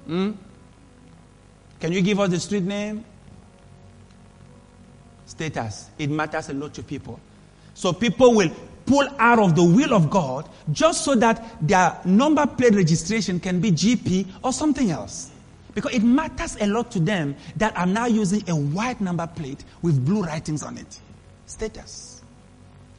[0.05, 0.31] Hmm?
[1.79, 3.05] Can you give us the street name?
[5.25, 5.89] Status.
[5.97, 7.19] It matters a lot to people.
[7.73, 8.51] So people will
[8.85, 13.59] pull out of the will of God just so that their number plate registration can
[13.59, 15.31] be GP or something else.
[15.73, 19.63] Because it matters a lot to them that I'm now using a white number plate
[19.81, 20.99] with blue writings on it.
[21.45, 22.21] Status.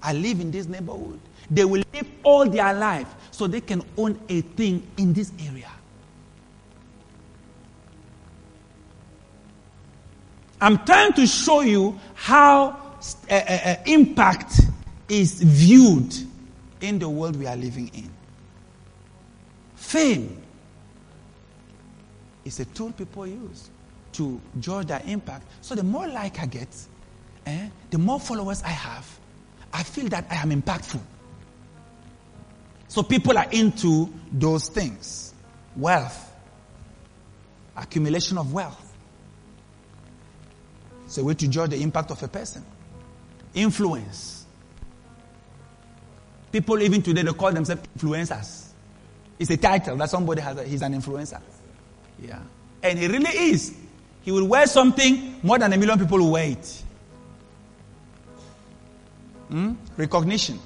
[0.03, 1.20] I live in this neighborhood.
[1.51, 5.70] They will live all their life so they can own a thing in this area.
[10.61, 12.68] I'm trying to show you how
[13.31, 14.61] uh, uh, uh, impact
[15.08, 16.14] is viewed
[16.80, 18.10] in the world we are living in.
[19.76, 20.42] Fame
[22.44, 23.70] is a tool people use
[24.12, 25.46] to judge their impact.
[25.60, 26.68] So the more like I get,
[27.46, 29.18] eh, the more followers I have,
[29.72, 31.00] I feel that I am impactful.
[32.88, 35.34] So people are into those things.
[35.76, 36.32] Wealth.
[37.76, 38.80] Accumulation of wealth.
[41.06, 42.64] It's a way to judge the impact of a person.
[43.54, 44.34] Influence.
[46.54, 48.66] People even today, they call themselves influencers.
[49.40, 50.64] It's a title that somebody has.
[50.68, 51.40] He's an influencer.
[52.22, 52.38] Yeah.
[52.80, 53.74] And he really is.
[54.22, 56.84] He will wear something more than a million people will wear it.
[59.48, 59.72] Hmm?
[59.96, 60.60] Recognition.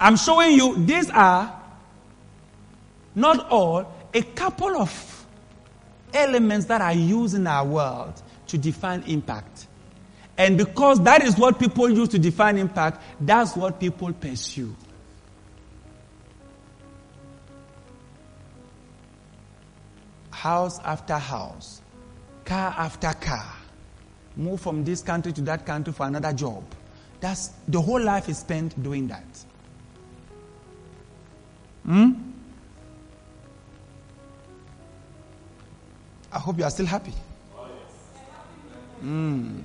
[0.00, 1.60] I'm showing you, these are
[3.14, 5.26] not all, a couple of
[6.14, 9.66] elements that are used in our world to define impact.
[10.40, 14.74] And because that is what people use to define impact, that's what people pursue.
[20.30, 21.82] House after house,
[22.46, 23.52] car after car,
[24.34, 26.64] move from this country to that country for another job.
[27.20, 29.44] That's the whole life is spent doing that.
[31.84, 32.12] Hmm?
[36.32, 37.12] I hope you are still happy.
[39.04, 39.64] Mm.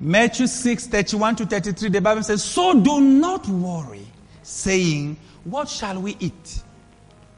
[0.00, 4.06] Matthew 6 31 to 33, the Bible says, So do not worry,
[4.42, 6.62] saying, What shall we eat?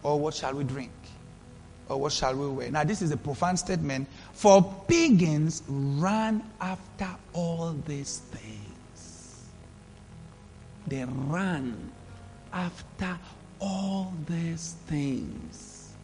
[0.03, 0.93] Or what shall we drink?
[1.89, 2.71] Or what shall we wear?
[2.71, 4.09] Now, this is a profound statement.
[4.33, 9.49] For pagans run after all these things.
[10.87, 11.91] They run
[12.53, 13.19] after
[13.59, 15.95] all these things.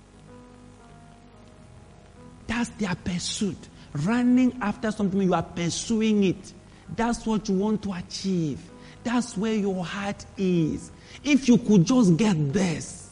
[2.46, 3.68] That's their pursuit.
[4.04, 6.52] Running after something, you are pursuing it.
[6.94, 8.58] That's what you want to achieve.
[9.04, 10.90] That's where your heart is.
[11.24, 13.10] If you could just get this,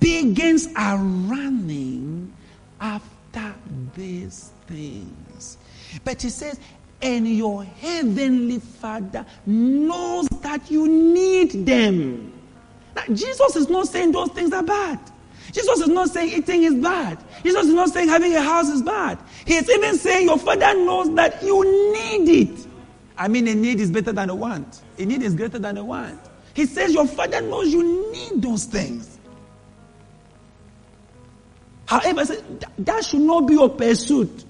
[0.00, 2.32] pagans are running
[2.80, 3.54] after
[3.94, 5.58] these things.
[6.04, 6.58] But he says,
[7.00, 12.32] and your heavenly Father knows that you need them.
[12.94, 14.98] Now, Jesus is not saying those things are bad.
[15.52, 17.18] Jesus is not saying eating is bad.
[17.42, 19.18] Jesus is not saying having a house is bad.
[19.46, 22.66] He is even saying your Father knows that you need it.
[23.18, 24.82] I mean, a need is better than a want.
[24.98, 26.20] A need is greater than a want.
[26.54, 29.18] He says your Father knows you need those things.
[31.86, 32.24] However,
[32.78, 34.44] that should not be your pursuit.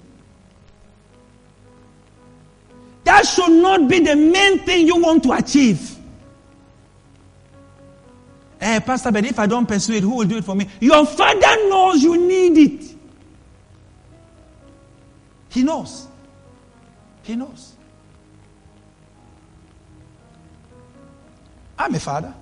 [3.03, 5.96] That should not be the main thing you want to achieve.
[8.59, 10.67] Eh, Pastor, but if I don't pursue it, who will do it for me?
[10.79, 12.95] Your father knows you need it.
[15.49, 16.07] He knows.
[17.23, 17.73] He knows.
[21.77, 22.33] I'm a father.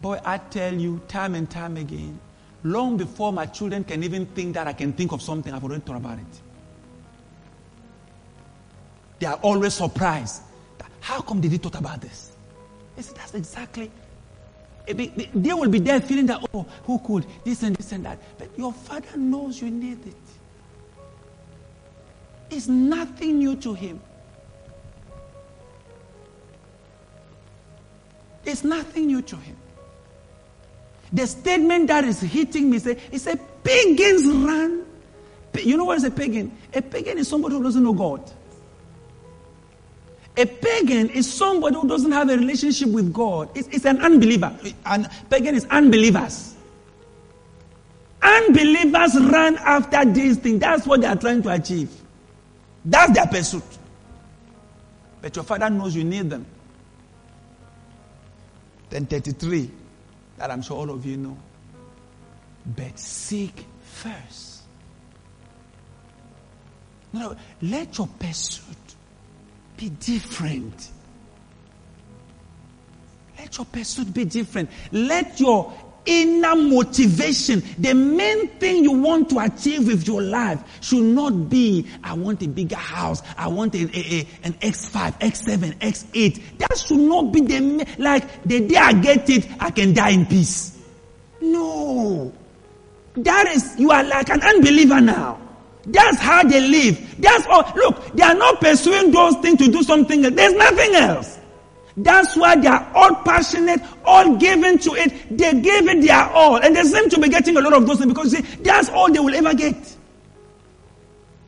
[0.00, 2.20] Boy, I tell you time and time again,
[2.62, 5.82] long before my children can even think that I can think of something, I've already
[5.82, 6.40] thought about it.
[9.18, 10.42] They are always surprised.
[11.00, 12.32] How come did he thought about this?
[12.96, 13.90] Yes, that's exactly.
[14.88, 17.26] Eh, they will be there feeling that, oh, who could?
[17.44, 18.18] This and this and that.
[18.38, 20.14] But your father knows you need it.
[22.50, 24.00] It's nothing new to him.
[28.44, 29.56] It's nothing new to him.
[31.12, 34.84] The statement that is hitting me say, said, pagans run.
[35.54, 36.56] You know what is a pagan?
[36.74, 38.30] A pagan is somebody who doesn't know God.
[40.36, 43.48] A pagan is somebody who doesn't have a relationship with God.
[43.54, 44.54] It's, it's an unbeliever.
[44.84, 46.54] An pagan is unbelievers.
[48.22, 50.60] Unbelievers run after these things.
[50.60, 51.90] That's what they are trying to achieve.
[52.84, 53.62] That's their pursuit.
[55.22, 56.44] But your father knows you need them.
[58.90, 59.70] Then 33,
[60.36, 61.36] that I'm sure all of you know.
[62.76, 64.62] But seek first.
[67.12, 68.85] No, let your pursuit
[69.76, 70.90] be different.
[73.38, 74.70] Let your pursuit be different.
[74.92, 75.72] Let your
[76.06, 81.86] inner motivation, the main thing you want to achieve with your life should not be,
[82.02, 83.22] I want a bigger house.
[83.36, 86.58] I want a, a, a, an X5, X7, X8.
[86.58, 90.26] That should not be the, like, the day I get it, I can die in
[90.26, 90.80] peace.
[91.40, 92.32] No.
[93.16, 95.45] That is, you are like an unbeliever now.
[95.86, 97.16] That's how they live.
[97.20, 97.72] That's oh, all.
[97.76, 100.34] Look, they are not pursuing those things to do something else.
[100.34, 101.38] There's nothing else.
[101.96, 105.12] That's why they are all passionate, all given to it.
[105.30, 106.56] They gave it their all.
[106.56, 109.10] And they seem to be getting a lot of those things because see, that's all
[109.10, 109.96] they will ever get.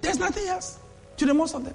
[0.01, 0.79] There's nothing else
[1.17, 1.75] to the most of them.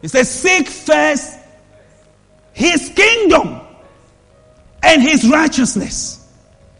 [0.00, 1.38] He says, Seek first
[2.54, 3.60] his kingdom
[4.82, 6.26] and his righteousness.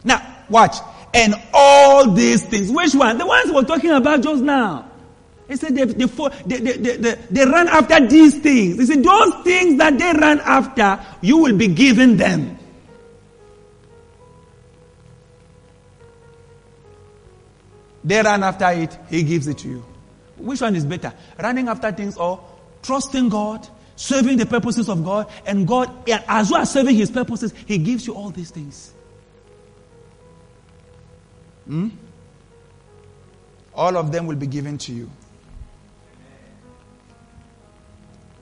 [0.05, 0.77] Now, watch
[1.15, 2.71] and all these things.
[2.71, 3.19] Which one?
[3.19, 4.91] The ones we're talking about just now.
[5.49, 8.79] He said they, they, they, they, they, run after these things.
[8.79, 12.59] He said those things that they run after, you will be given them.
[18.05, 19.85] They run after it, He gives it to you.
[20.39, 21.13] Which one is better?
[21.39, 22.43] Running after things or
[22.83, 27.53] trusting God, serving the purposes of God, and God, as well as serving His purposes,
[27.67, 28.93] He gives you all these things.
[31.67, 31.89] Hmm?
[33.75, 35.11] All of them will be given to you.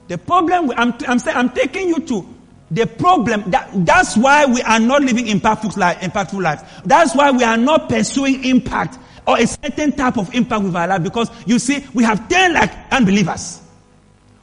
[0.07, 2.27] The problem, I'm, I'm saying, I'm taking you to
[2.71, 3.49] the problem.
[3.51, 6.63] That, that's why we are not living impactful, life, impactful lives.
[6.85, 10.87] That's why we are not pursuing impact or a certain type of impact with our
[10.87, 13.61] life because you see, we have turned like unbelievers.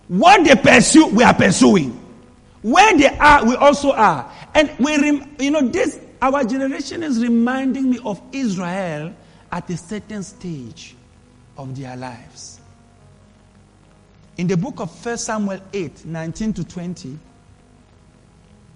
[0.08, 1.90] What they pursue, we are pursuing.
[2.62, 4.30] Where they are, we also are.
[4.54, 9.14] And we, rem- you know, this our generation is reminding me of Israel
[9.50, 10.96] at a certain stage
[11.56, 12.60] of their lives.
[14.36, 17.18] In the book of 1 Samuel 8 19 to 20,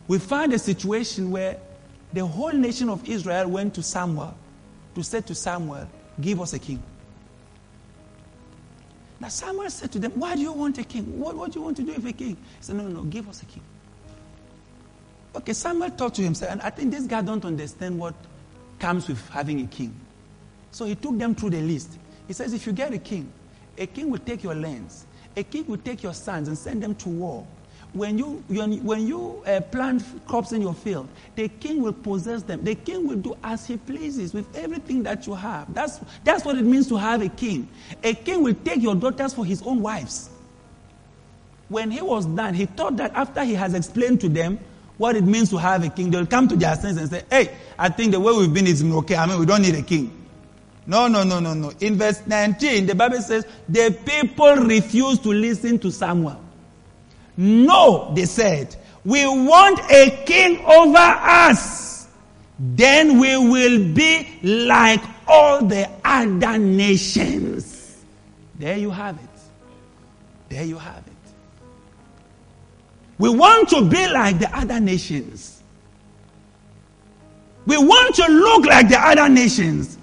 [0.08, 1.56] we find a situation where
[2.12, 4.36] the whole nation of Israel went to Samuel
[4.94, 5.88] to say to Samuel,
[6.20, 6.82] Give us a king.
[9.20, 11.18] Now Samuel said to them, Why do you want a king?
[11.18, 12.36] What, what do you want to do with a king?
[12.36, 13.62] He said, No, no, no, give us a king.
[15.34, 18.14] Okay, Samuel thought to himself, and I think this guy don't understand what
[18.78, 19.94] comes with having a king.
[20.70, 21.98] So he took them through the list.
[22.26, 23.32] He says, if you get a king,
[23.78, 25.06] a king will take your lands,
[25.36, 27.46] a king will take your sons and send them to war.
[27.92, 32.64] when you, when you uh, plant crops in your field, the king will possess them.
[32.64, 35.72] The king will do as he pleases with everything that you have.
[35.74, 37.68] That's, that's what it means to have a king.
[38.02, 40.30] A king will take your daughters for his own wives.
[41.68, 44.58] When he was done, he thought that after he has explained to them
[44.98, 47.56] what it means to have a king, they'll come to their senses and say, Hey,
[47.78, 49.16] I think the way we've been is okay.
[49.16, 50.18] I mean, we don't need a king.
[50.86, 51.72] No, no, no, no, no.
[51.80, 56.40] In verse 19, the Bible says, The people refused to listen to Samuel.
[57.36, 62.06] No, they said, we want a king over us.
[62.58, 68.04] Then we will be like all the other nations.
[68.56, 69.30] There you have it.
[70.50, 71.11] There you have it.
[73.22, 75.62] We want to be like the other nations.
[77.66, 79.96] We want to look like the other nations.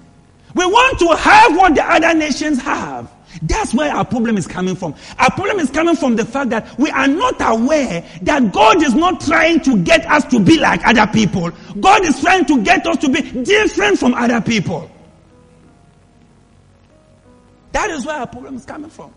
[0.54, 3.12] We want to have what the other nations have.
[3.42, 4.94] That's where our problem is coming from.
[5.18, 8.94] Our problem is coming from the fact that we are not aware that God is
[8.94, 11.50] not trying to get us to be like other people.
[11.78, 14.90] God is trying to get us to be different from other people.
[17.72, 19.12] That is where our problem is coming from.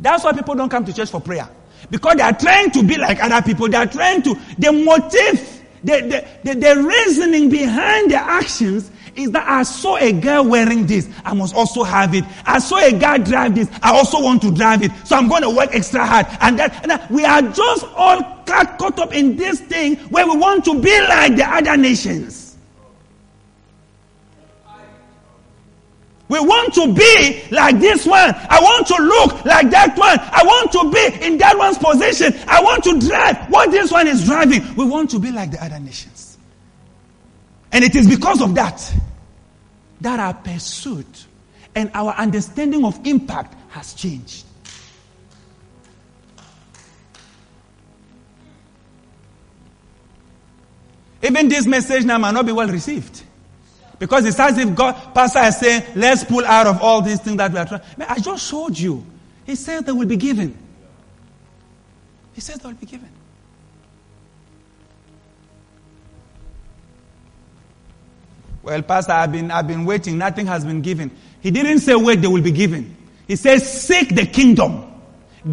[0.00, 1.48] That's why people don't come to church for prayer.
[1.90, 3.68] Because they are trying to be like other people.
[3.68, 9.30] They are trying to, the motive, the, the, the, the reasoning behind their actions is
[9.32, 11.08] that I saw a girl wearing this.
[11.24, 12.24] I must also have it.
[12.46, 13.68] I saw a guy drive this.
[13.82, 14.92] I also want to drive it.
[15.04, 16.26] So I'm going to work extra hard.
[16.40, 20.36] And that, and that we are just all caught up in this thing where we
[20.36, 22.49] want to be like the other nations.
[26.30, 28.32] We want to be like this one.
[28.32, 30.16] I want to look like that one.
[30.16, 32.32] I want to be in that one's position.
[32.46, 34.62] I want to drive what this one is driving.
[34.76, 36.38] We want to be like the other nations.
[37.72, 38.94] And it is because of that
[40.02, 41.26] that our pursuit
[41.74, 44.44] and our understanding of impact has changed.
[51.22, 53.24] Even this message now might not be well received.
[54.00, 57.36] Because it's as if God, Pastor is saying, let's pull out of all these things
[57.36, 57.82] that we are trying.
[58.08, 59.04] I just showed you.
[59.44, 60.56] He said they will be given.
[62.32, 63.10] He says they will be given.
[68.62, 70.16] Well, Pastor, I've been, I've been waiting.
[70.16, 71.10] Nothing has been given.
[71.42, 72.96] He didn't say wait, they will be given.
[73.28, 74.90] He says seek the kingdom.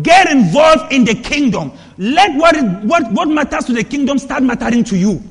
[0.01, 1.73] Get involved in the kingdom.
[1.97, 5.21] Let what, what, what matters to the kingdom start mattering to you.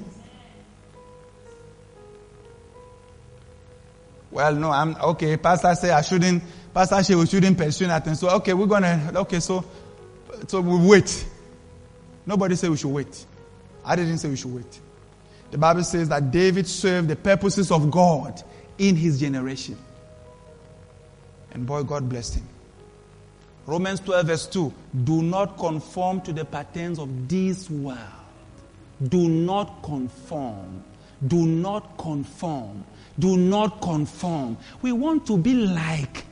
[4.37, 5.39] Well, no, I'm okay.
[5.39, 6.43] Pastor say I shouldn't.
[6.75, 8.15] Pastor say we shouldn't pursue nothing.
[8.17, 9.11] So okay, we're gonna.
[9.15, 9.65] Okay, so
[10.47, 11.27] so we wait.
[12.27, 13.25] Nobody said we should wait.
[13.83, 14.79] I didn't say we should wait.
[15.53, 18.43] The Bible says that David served the purposes of God
[18.77, 19.79] in his generation.
[21.53, 22.49] And boy, God blessed him.
[23.65, 24.71] Romans 12, verse 2
[25.03, 27.99] Do not conform to the patterns of this world.
[29.03, 30.85] Do not conform.
[31.27, 32.85] Do not conform.
[33.19, 34.57] Do not conform.
[34.83, 36.25] We want to be like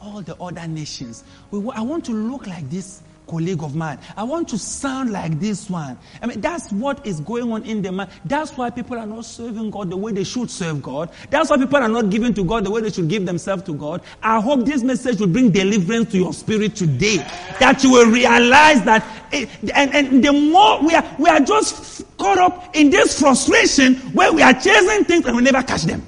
[0.00, 1.24] all the other nations.
[1.52, 3.98] I want to look like this colleague of mine.
[4.16, 5.96] I want to sound like this one.
[6.20, 8.10] I mean, that's what is going on in the mind.
[8.24, 11.10] That's why people are not serving God the way they should serve God.
[11.30, 13.74] That's why people are not giving to God the way they should give themselves to
[13.74, 14.02] God.
[14.22, 17.18] I hope this message will bring deliverance to your spirit today.
[17.60, 22.04] That you will realize that, it, and, and the more we are, we are just
[22.18, 26.04] caught up in this frustration where we are chasing things and we never catch them.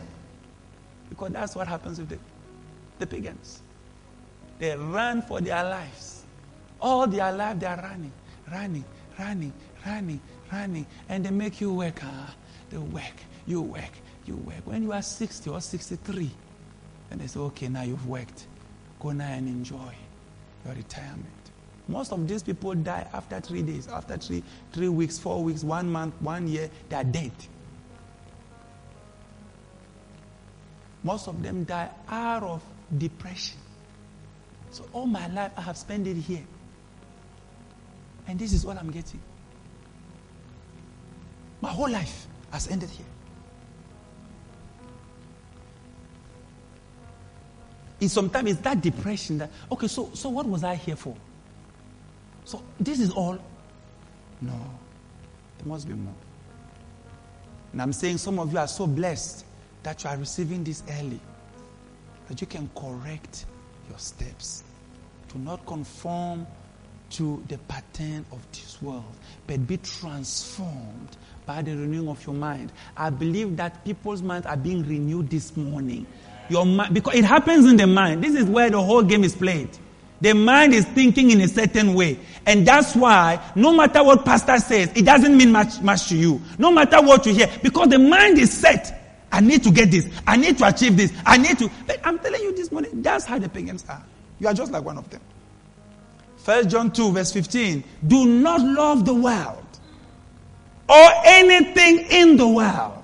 [1.23, 2.19] Because that's what happens with the,
[2.99, 3.63] the pagans.
[4.59, 6.23] They run for their lives
[6.83, 8.13] all their life they are running,
[8.51, 8.85] running,
[9.19, 9.53] running,
[9.87, 10.21] running,
[10.53, 10.87] running.
[11.09, 12.01] And they make you work.
[12.03, 12.35] Ah,
[12.69, 13.15] they work,
[13.47, 13.93] you work,
[14.27, 14.61] you work.
[14.65, 16.31] When you are 60 or 63,
[17.11, 18.47] and they say, okay, now you've worked.
[19.01, 19.95] Go now and enjoy
[20.65, 21.27] your retirement.
[21.89, 24.43] Most of these people die after three days, after three,
[24.73, 27.33] three weeks, four weeks, one month, one year, they are dead.
[31.03, 32.63] Most of them die out of
[32.97, 33.59] depression.
[34.71, 36.45] So all my life I have spent it here.
[38.27, 39.21] And this is all I'm getting.
[41.61, 43.07] My whole life has ended here.
[48.01, 51.17] In sometimes it's that depression that okay, so so what was I here for?
[52.45, 53.39] So this is all?
[54.41, 54.53] No.
[55.59, 56.15] There must be more.
[57.73, 59.45] And I'm saying some of you are so blessed
[59.83, 61.21] that you are receiving this early.
[62.29, 63.47] That you can correct
[63.89, 64.65] your steps.
[65.31, 66.47] To not conform
[67.11, 69.05] to the pattern of this world,
[69.47, 72.73] but be transformed by the renewing of your mind.
[72.97, 76.07] I believe that people's minds are being renewed this morning.
[76.49, 78.25] Your mind, because it happens in the mind.
[78.25, 79.69] This is where the whole game is played.
[80.23, 82.19] The mind is thinking in a certain way.
[82.47, 86.41] And that's why no matter what pastor says, it doesn't mean much, much to you.
[86.59, 89.02] No matter what you hear, because the mind is set.
[89.33, 90.09] I need to get this.
[90.27, 91.13] I need to achieve this.
[91.25, 91.71] I need to.
[92.05, 94.03] I'm telling you this morning, that's how the pagans are.
[94.39, 95.23] You are just like one of them.
[96.37, 97.83] First John 2, verse 15.
[98.07, 99.65] Do not love the world
[100.89, 103.03] or anything in the world.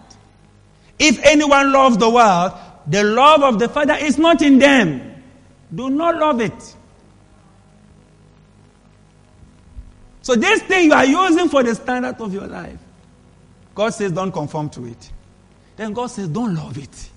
[0.99, 2.53] If anyone loves the world,
[2.87, 5.23] the love of the Father is not in them.
[5.75, 6.77] Do not love it.
[10.23, 12.79] So, this thing you are using for the standard of your life,
[13.75, 15.11] God says, don't conform to it.
[15.79, 17.11] Then God says, don't love it.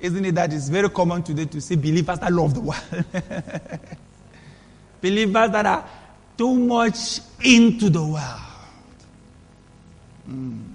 [0.00, 2.82] Isn't it that it's very common today to see believers that love the world?
[5.00, 5.88] believers that are
[6.36, 8.40] too much into the world.
[10.28, 10.72] Mm.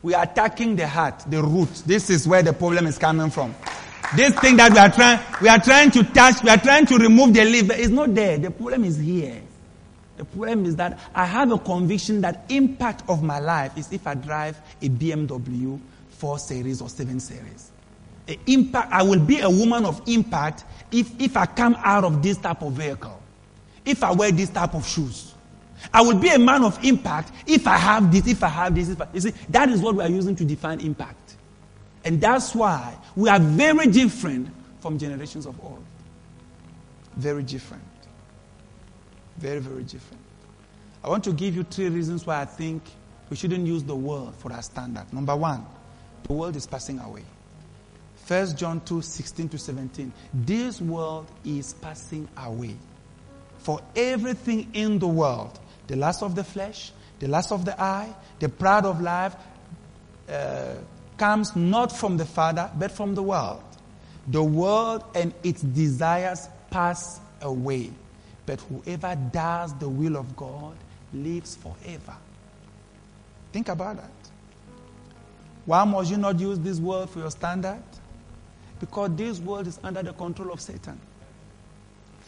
[0.00, 1.82] We are attacking the heart, the root.
[1.84, 3.54] This is where the problem is coming from.
[4.16, 6.96] This thing that we are trying, we are trying to touch, we are trying to
[6.96, 7.74] remove the liver.
[7.74, 8.38] It's not there.
[8.38, 9.42] The problem is here.
[10.16, 14.06] The problem is that I have a conviction that impact of my life is if
[14.06, 15.78] I drive a BMW
[16.10, 17.70] 4 series or 7 series.
[18.28, 22.22] A impact, I will be a woman of impact if, if I come out of
[22.22, 23.20] this type of vehicle.
[23.84, 25.34] If I wear this type of shoes.
[25.92, 28.88] I will be a man of impact if I have this, if I have this.
[28.88, 31.36] If I, you see, that is what we are using to define impact.
[32.04, 34.48] And that's why we are very different
[34.80, 35.84] from generations of old.
[37.16, 37.82] Very different.
[39.38, 40.22] Very, very different.
[41.04, 42.82] I want to give you three reasons why I think
[43.30, 45.12] we shouldn't use the world for our standard.
[45.12, 45.64] Number one,
[46.24, 47.22] the world is passing away.
[48.26, 50.12] 1 John 2 16 to 17.
[50.34, 52.76] This world is passing away.
[53.58, 58.14] For everything in the world, the lust of the flesh, the lust of the eye,
[58.40, 59.36] the pride of life,
[60.28, 60.74] uh,
[61.16, 63.62] comes not from the Father, but from the world.
[64.28, 67.90] The world and its desires pass away.
[68.46, 70.76] But whoever does the will of God
[71.12, 72.16] lives forever.
[73.52, 74.10] Think about that.
[75.64, 77.82] Why must you not use this world for your standard?
[78.78, 81.00] Because this world is under the control of Satan.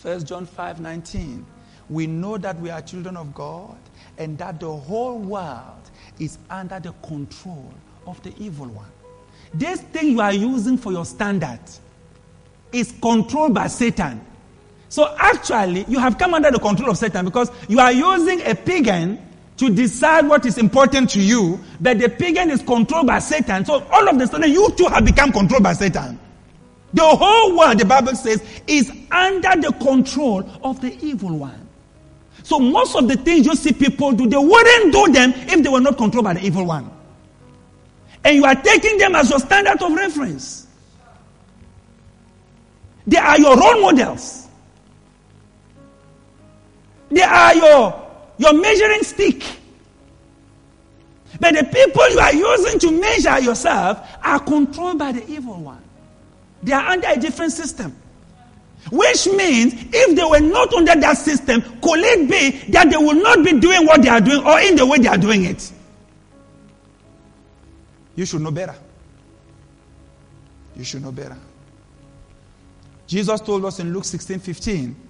[0.02, 1.46] 1 John 5 19.
[1.88, 3.76] We know that we are children of God
[4.18, 7.72] and that the whole world is under the control
[8.06, 8.90] of the evil one.
[9.54, 11.60] This thing you are using for your standard
[12.72, 14.20] is controlled by Satan.
[14.88, 18.54] So actually, you have come under the control of Satan because you are using a
[18.54, 19.24] pagan
[19.58, 23.64] to decide what is important to you, but the pagan is controlled by Satan.
[23.64, 26.18] So all of a sudden, you too have become controlled by Satan.
[26.94, 31.68] The whole world, the Bible says, is under the control of the evil one.
[32.44, 35.68] So most of the things you see people do, they wouldn't do them if they
[35.68, 36.90] were not controlled by the evil one.
[38.24, 40.66] And you are taking them as your standard of reference.
[43.06, 44.47] They are your role models.
[47.10, 49.42] They are your, your measuring stick.
[51.40, 55.82] But the people you are using to measure yourself are controlled by the evil one.
[56.62, 57.96] They are under a different system.
[58.90, 63.20] Which means if they were not under that system, could it be that they will
[63.20, 65.72] not be doing what they are doing or in the way they are doing it?
[68.16, 68.74] You should know better.
[70.76, 71.36] You should know better.
[73.06, 75.07] Jesus told us in Luke 16 15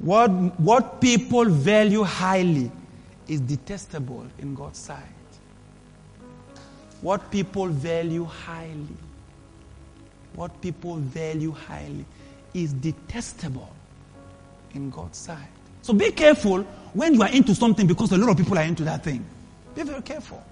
[0.00, 0.28] What,
[0.60, 2.70] what people value highly
[3.26, 5.02] is detestable in God's sight.
[7.00, 8.96] What people value highly,
[10.34, 12.04] what people value highly
[12.54, 13.70] is detestable
[14.74, 15.48] in God's sight.
[15.82, 18.84] So be careful when you are into something because a lot of people are into
[18.84, 19.24] that thing.
[19.74, 20.42] Be very careful.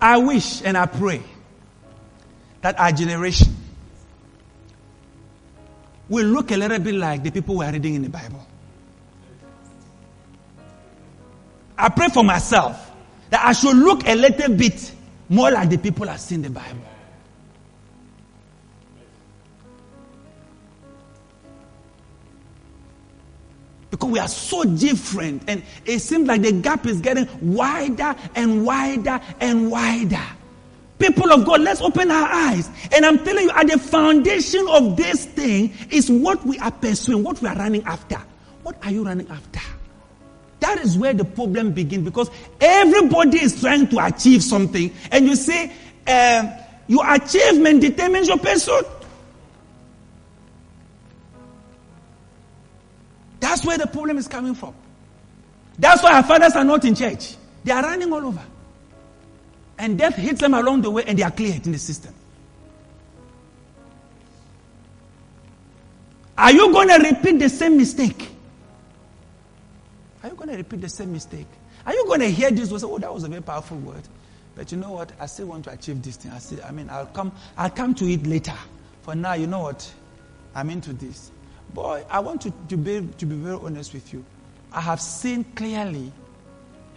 [0.00, 1.22] I wish and I pray
[2.62, 3.54] that our generation
[6.10, 8.44] will look a little bit like the people we are reading in the Bible.
[11.78, 12.90] I pray for myself
[13.30, 14.92] that I should look a little bit
[15.28, 16.84] more like the people I see in the Bible.
[23.90, 28.66] Because we are so different, and it seems like the gap is getting wider and
[28.66, 30.26] wider and wider.
[31.00, 32.68] People of God, let's open our eyes.
[32.92, 37.24] And I'm telling you, at the foundation of this thing is what we are pursuing,
[37.24, 38.20] what we are running after.
[38.62, 39.60] What are you running after?
[40.60, 42.30] That is where the problem begins because
[42.60, 44.92] everybody is trying to achieve something.
[45.10, 45.72] And you see,
[46.06, 46.52] uh,
[46.86, 48.84] your achievement determines your pursuit.
[53.40, 54.74] That's where the problem is coming from.
[55.78, 57.36] That's why our fathers are not in church.
[57.64, 58.42] They are running all over.
[59.80, 62.14] And death hits them along the way and they are cleared in the system.
[66.36, 68.28] Are you going to repeat the same mistake?
[70.22, 71.46] Are you going to repeat the same mistake?
[71.86, 72.68] Are you going to hear this?
[72.68, 74.02] Say, oh, that was a very powerful word.
[74.54, 75.12] But you know what?
[75.18, 76.30] I still want to achieve this thing.
[76.30, 78.52] I still, I mean, I'll come, I'll come to it later.
[79.00, 79.90] For now, you know what?
[80.54, 81.30] I'm into this.
[81.72, 84.26] Boy, I want to, to, be, to be very honest with you.
[84.72, 86.12] I have seen clearly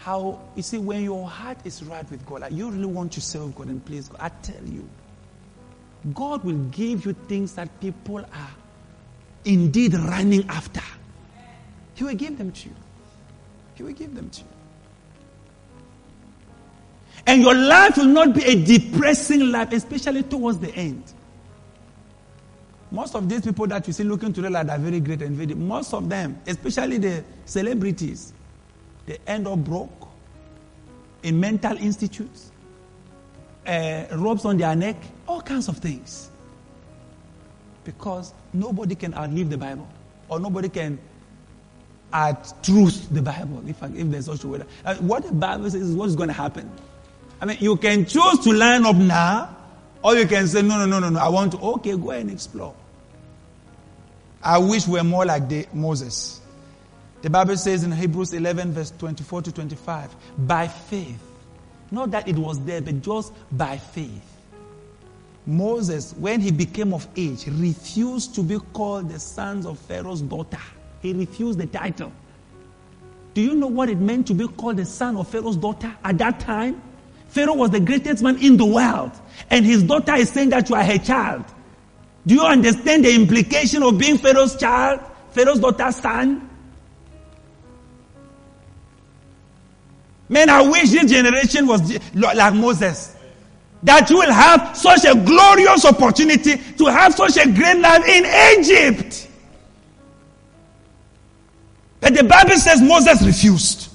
[0.03, 3.21] how, you see, when your heart is right with God, like you really want to
[3.21, 4.87] serve God and please God, I tell you,
[6.13, 8.51] God will give you things that people are
[9.45, 10.81] indeed running after.
[11.93, 12.75] He will give them to you.
[13.75, 14.47] He will give them to you.
[17.25, 21.13] And your life will not be a depressing life, especially towards the end.
[22.91, 25.55] Most of these people that you see looking today like are very great and very,
[25.55, 28.33] most of them, especially the celebrities,
[29.05, 30.07] they end up broke
[31.23, 32.51] in mental institutes,
[33.65, 34.97] uh, ropes on their neck,
[35.27, 36.29] all kinds of things.
[37.83, 39.87] Because nobody can outlive the Bible,
[40.29, 40.99] or nobody can
[42.11, 44.65] add truth the Bible, if, if there's such a word.
[44.85, 46.69] Uh, what the Bible says is what's going to happen.
[47.41, 49.55] I mean, you can choose to line up now,
[50.03, 52.21] or you can say, no, no, no, no, no, I want to, okay, go ahead
[52.21, 52.75] and explore.
[54.41, 56.41] I wish we were more like the, Moses.
[57.24, 61.24] The Bible says in Hebrews 11, verse 24 to 25, by faith.
[61.89, 64.41] Not that it was there, but just by faith.
[65.45, 70.59] Moses, when he became of age, refused to be called the sons of Pharaoh's daughter.
[71.01, 72.11] He refused the title.
[73.34, 76.17] Do you know what it meant to be called the son of Pharaoh's daughter at
[76.17, 76.82] that time?
[77.30, 79.11] Pharaoh was the greatest man in the world.
[79.49, 81.45] And his daughter is saying that you are her child.
[82.28, 84.99] Do you understand the implication of being Pharaoh's child?
[85.32, 86.49] Pharaoh's daughter's son?
[90.34, 93.15] Man, I wish this generation was like Moses.
[93.84, 98.59] That you will have such a glorious opportunity to have such a great life in
[98.59, 99.27] Egypt.
[101.99, 103.89] But the Bible says Moses refused.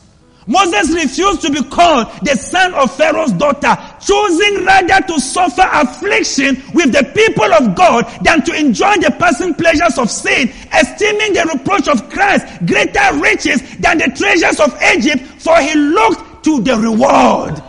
[0.47, 6.63] Moses refused to be called the son of Pharaoh's daughter, choosing rather to suffer affliction
[6.73, 11.51] with the people of God than to enjoy the passing pleasures of sin, esteeming the
[11.53, 16.77] reproach of Christ greater riches than the treasures of Egypt, for he looked to the
[16.77, 17.63] reward.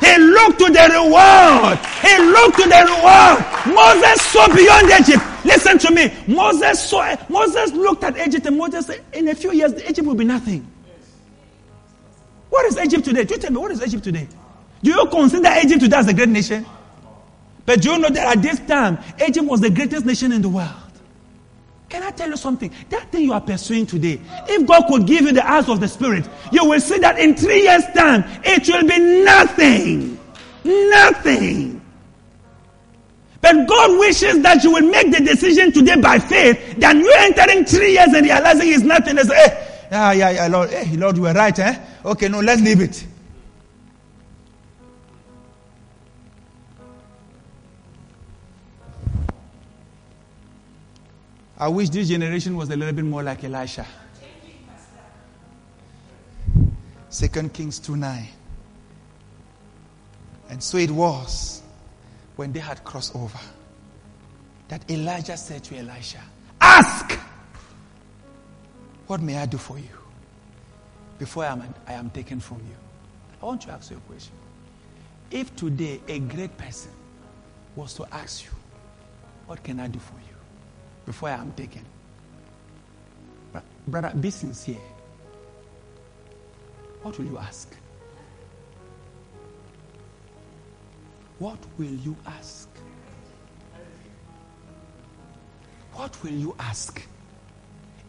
[0.00, 1.78] He looked to the reward.
[2.02, 3.38] He looked to the reward.
[3.74, 5.24] Moses saw beyond Egypt.
[5.44, 6.12] Listen to me.
[6.26, 10.16] Moses saw, Moses looked at Egypt and Moses said, in a few years, Egypt will
[10.16, 10.66] be nothing.
[12.50, 13.24] What is Egypt today?
[13.24, 14.28] Do you tell me, what is Egypt today?
[14.82, 16.66] Do you consider Egypt today as a great nation?
[17.64, 20.48] But do you know that at this time, Egypt was the greatest nation in the
[20.48, 20.81] world?
[21.92, 22.72] Can I tell you something?
[22.88, 24.18] That thing you are pursuing today,
[24.48, 27.36] if God could give you the eyes of the Spirit, you will see that in
[27.36, 30.18] three years' time, it will be nothing.
[30.64, 31.82] Nothing.
[33.42, 37.66] But God wishes that you will make the decision today by faith, than you entering
[37.66, 39.18] three years and realizing it's nothing.
[39.18, 41.78] Say, hey, yeah, yeah, yeah, Lord, hey, Lord, you were right, eh?
[42.06, 43.06] Okay, no, let's leave it.
[51.62, 53.86] I wish this generation was a little bit more like Elisha.
[57.08, 58.26] Second Kings 2 9.
[60.50, 61.62] And so it was
[62.34, 63.38] when they had crossed over
[64.66, 66.18] that Elijah said to Elisha,
[66.60, 67.16] Ask,
[69.06, 69.96] what may I do for you?
[71.20, 72.74] before I am, I am taken from you.
[73.40, 74.34] I want to ask you a question.
[75.30, 76.90] If today a great person
[77.76, 78.50] was to ask you,
[79.46, 80.31] What can I do for you
[81.04, 81.84] before I am taken?
[83.86, 84.76] Brother, be sincere.
[87.02, 87.74] What will you ask?
[91.38, 92.68] What will you ask?
[95.94, 97.02] What will you ask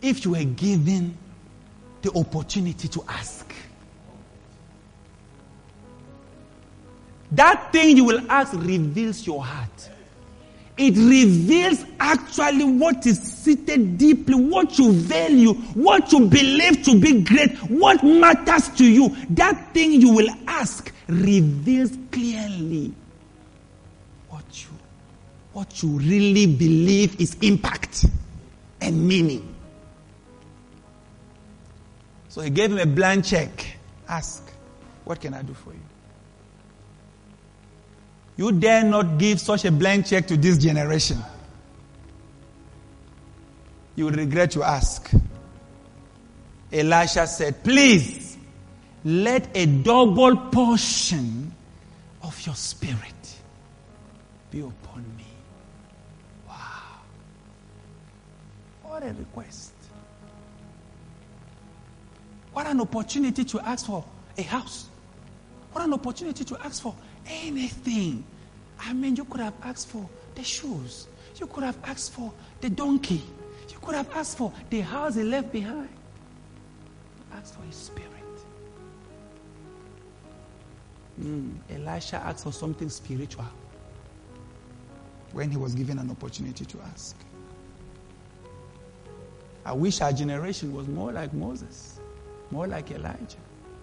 [0.02, 1.18] if you were given
[2.04, 3.52] the opportunity to ask.
[7.32, 9.89] That thing you will ask reveals your heart.
[10.76, 17.22] It reveals actually what is seated deeply, what you value, what you believe to be
[17.22, 19.16] great, what matters to you.
[19.32, 22.92] That thing you will ask reveals clearly
[24.30, 24.70] what you,
[25.52, 28.06] what you really believe is impact
[28.82, 29.54] and meaning.
[32.30, 33.78] So he gave him a blank check.
[34.10, 34.52] Ask,
[35.04, 35.83] what can I do for you?
[38.36, 41.18] You dare not give such a blank check to this generation.
[43.96, 45.12] You will regret to ask.
[46.72, 48.38] Elisha said, Please
[49.06, 51.54] let a double portion
[52.24, 53.36] of your spirit
[54.50, 55.26] be upon me.
[56.48, 56.56] Wow.
[58.84, 59.74] What a request.
[62.54, 64.04] What an opportunity to ask for
[64.38, 64.88] a house.
[65.72, 66.96] What an opportunity to ask for
[67.28, 68.24] anything.
[68.80, 71.08] I mean, you could have asked for the shoes.
[71.40, 73.22] You could have asked for the donkey.
[73.70, 75.90] You could have asked for the house he left behind.
[77.34, 78.10] Ask for his spirit.
[81.22, 83.46] Mm, Elisha asked for something spiritual
[85.32, 87.16] when he was given an opportunity to ask.
[89.66, 92.00] I wish our generation was more like Moses,
[92.52, 93.38] more like Elijah,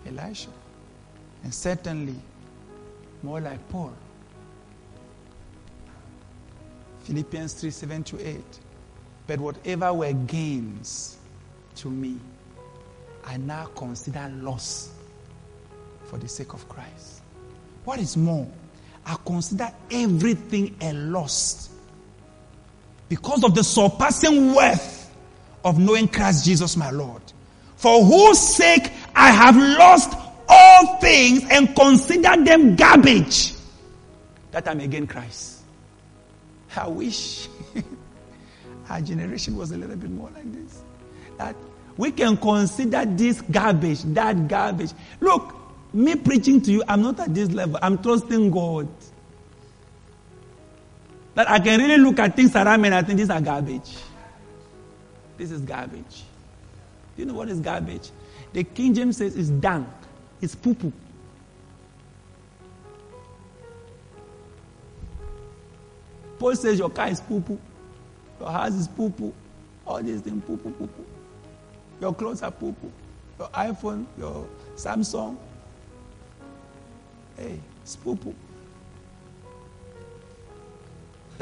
[0.07, 0.51] Elisha,
[1.43, 2.17] and certainly
[3.23, 3.93] more like Paul.
[7.01, 8.41] Philippians 3 7 to 8.
[9.27, 11.17] But whatever were gains
[11.77, 12.19] to me,
[13.25, 14.91] I now consider loss
[16.05, 17.23] for the sake of Christ.
[17.85, 18.47] What is more,
[19.07, 21.71] I consider everything a loss
[23.09, 25.15] because of the surpassing worth
[25.65, 27.23] of knowing Christ Jesus my Lord,
[27.77, 30.17] for whose sake I have lost
[30.81, 33.55] all things and consider them garbage
[34.53, 35.61] that I may gain Christ.
[36.77, 37.49] I wish
[38.89, 40.83] our generation was a little bit more like this.
[41.37, 41.57] That
[41.97, 44.93] we can consider this garbage, that garbage.
[45.21, 45.55] Look,
[45.93, 47.79] me preaching to you, I'm not at this level.
[47.83, 48.89] I'm trusting God.
[51.35, 53.97] That I can really look at things around me and I think these are garbage.
[55.37, 56.25] This is garbage.
[57.17, 58.11] Do you know what is garbage?
[58.53, 59.91] The King James says it's dung,
[60.41, 60.93] it's poo poo.
[66.39, 67.59] Paul says your car is poo poo,
[68.41, 69.33] your house is poo poo,
[69.87, 71.05] all these things poo poo poo poo.
[72.01, 72.91] Your clothes are poo poo,
[73.39, 75.37] your iPhone, your Samsung,
[77.41, 78.35] Hey, it's poo poo.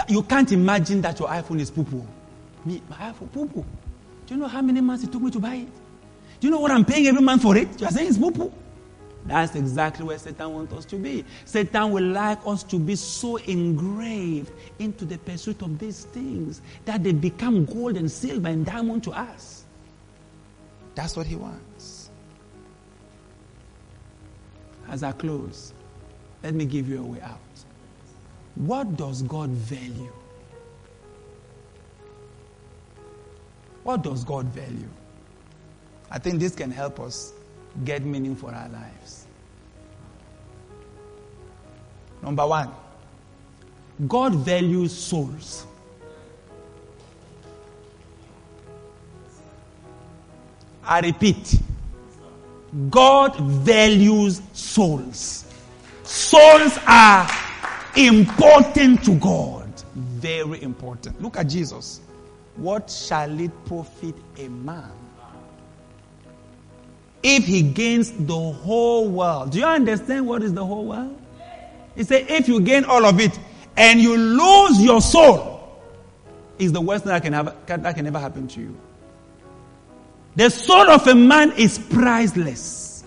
[0.08, 2.06] You can't imagine that your iPhone is poo poo.
[2.64, 3.64] Me, my iPhone, poo poo.
[4.26, 5.68] Do you know how many months it took me to buy it?
[6.38, 7.80] Do you know what I'm paying every month for it?
[7.80, 8.52] You're saying it's poo poo.
[9.28, 11.22] That's exactly where Satan wants us to be.
[11.44, 17.04] Satan would like us to be so engraved into the pursuit of these things that
[17.04, 19.64] they become gold and silver and diamond to us.
[20.94, 22.10] That's what he wants.
[24.88, 25.74] As I close,
[26.42, 27.38] let me give you a way out.
[28.54, 30.10] What does God value?
[33.84, 34.88] What does God value?
[36.10, 37.34] I think this can help us
[37.84, 39.26] get meaning for our lives.
[42.22, 42.70] Number one,
[44.06, 45.66] God values souls.
[50.84, 51.60] I repeat,
[52.90, 55.44] God values souls.
[56.02, 57.28] Souls are
[57.96, 59.68] important to God.
[59.94, 61.20] Very important.
[61.20, 62.00] Look at Jesus.
[62.56, 64.90] What shall it profit a man
[67.22, 69.52] if he gains the whole world?
[69.52, 71.20] Do you understand what is the whole world?
[71.96, 73.38] He said, if you gain all of it
[73.76, 75.56] and you lose your soul,
[76.58, 78.76] is the worst thing that can, have, that can ever happen to you.
[80.36, 83.02] The soul of a man is priceless.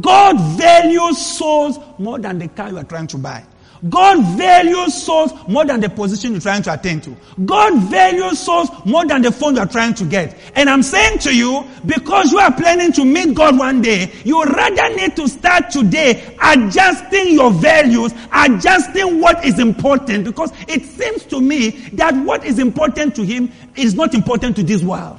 [0.00, 3.44] God values souls more than the car you are trying to buy.
[3.88, 7.16] God values souls more than the position you're trying to attain to.
[7.44, 10.38] God values souls more than the phone you're trying to get.
[10.54, 14.42] And I'm saying to you, because you are planning to meet God one day, you
[14.44, 21.24] rather need to start today adjusting your values, adjusting what is important, because it seems
[21.24, 25.18] to me that what is important to Him is not important to this world.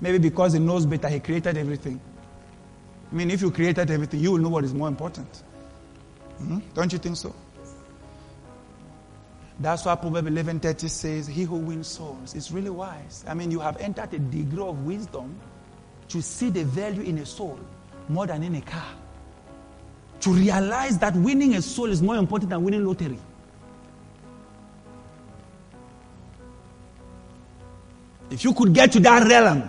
[0.00, 2.00] Maybe because he knows better, he created everything.
[3.10, 5.42] I mean, if you created everything, you will know what is more important.
[6.40, 6.58] Mm-hmm.
[6.74, 7.34] Don't you think so?
[9.58, 13.60] That's why Proverbs 11:30 says, "He who wins souls is really wise." I mean, you
[13.60, 15.40] have entered a degree of wisdom
[16.08, 17.58] to see the value in a soul
[18.08, 18.92] more than in a car.
[20.20, 23.18] To realize that winning a soul is more important than winning lottery.
[28.30, 29.68] If you could get to that realm,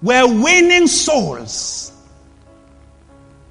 [0.00, 1.92] where winning souls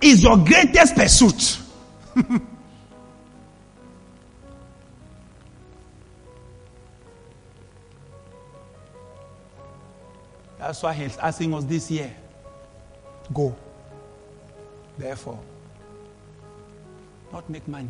[0.02, 1.60] is your greatest pursuit.
[10.60, 12.14] That's why he's asking us this year
[13.34, 13.56] go.
[14.98, 15.40] Therefore,
[17.32, 17.90] not make money,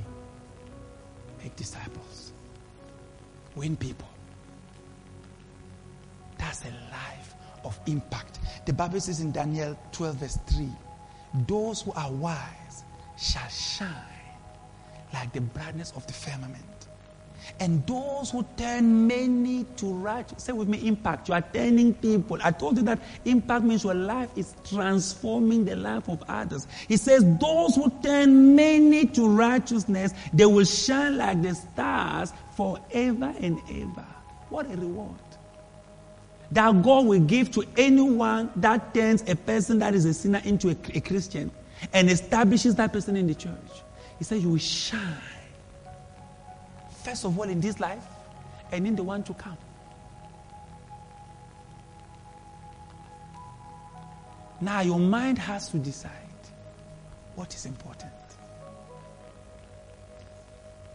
[1.41, 2.33] make disciples.
[3.55, 4.07] win people.
[6.37, 7.33] That's a life
[7.67, 8.39] of impact.
[8.65, 10.67] The Bible says in Daniel 12, verse 3
[11.45, 12.83] those who are wise
[13.17, 13.91] shall shine
[15.13, 16.63] like the brightness of the firmament.
[17.59, 21.29] And those who turn many to righteousness, say with me, impact.
[21.29, 22.37] You are turning people.
[22.43, 26.67] I told you that impact means your life is transforming the life of others.
[26.87, 33.33] He says, those who turn many to righteousness, they will shine like the stars forever
[33.39, 34.05] and ever.
[34.49, 35.15] What a reward.
[36.51, 40.69] That God will give to anyone that turns a person that is a sinner into
[40.69, 41.51] a, a Christian
[41.93, 43.53] and establishes that person in the church.
[44.17, 45.01] He says, You will shine.
[47.03, 48.03] First of all, in this life
[48.71, 49.57] and in the one to come.
[54.59, 56.11] Now, your mind has to decide
[57.35, 58.11] what is important.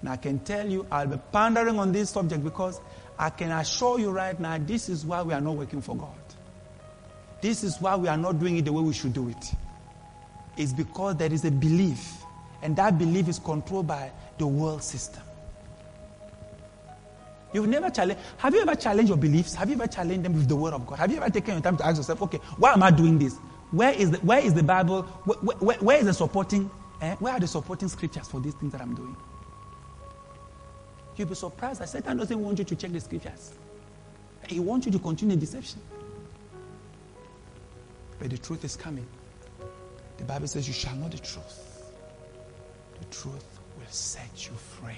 [0.03, 2.81] Now, I can tell you, I'll be pondering on this subject because
[3.19, 6.15] I can assure you right now, this is why we are not working for God.
[7.41, 9.53] This is why we are not doing it the way we should do it.
[10.57, 12.23] It's because there is a belief,
[12.63, 15.23] and that belief is controlled by the world system.
[17.53, 18.23] You've never challenged.
[18.39, 19.55] Have you ever challenged your beliefs?
[19.55, 20.99] Have you ever challenged them with the word of God?
[20.99, 23.37] Have you ever taken your time to ask yourself, okay, why am I doing this?
[23.73, 25.03] Where is the, where is the Bible?
[25.25, 26.71] Where, where, where is the supporting?
[27.01, 27.15] Eh?
[27.19, 29.17] Where are the supporting scriptures for these things that I'm doing?
[31.17, 33.53] You'll be surprised that Satan doesn't want you to check the scriptures.
[34.49, 35.81] He wants you to continue deception.
[38.19, 39.07] But the truth is coming.
[40.19, 41.93] The Bible says, You shall know the truth.
[42.99, 44.93] The truth will set you free.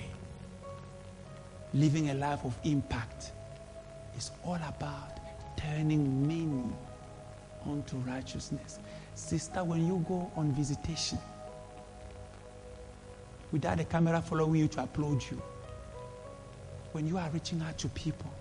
[1.72, 3.32] Living a life of impact
[4.16, 5.18] is all about
[5.56, 6.70] turning many
[7.66, 8.78] unto righteousness.
[9.14, 11.18] Sister, when you go on visitation,
[13.50, 15.40] without a camera following you to applaud you,
[16.94, 18.32] when you are reaching out to people,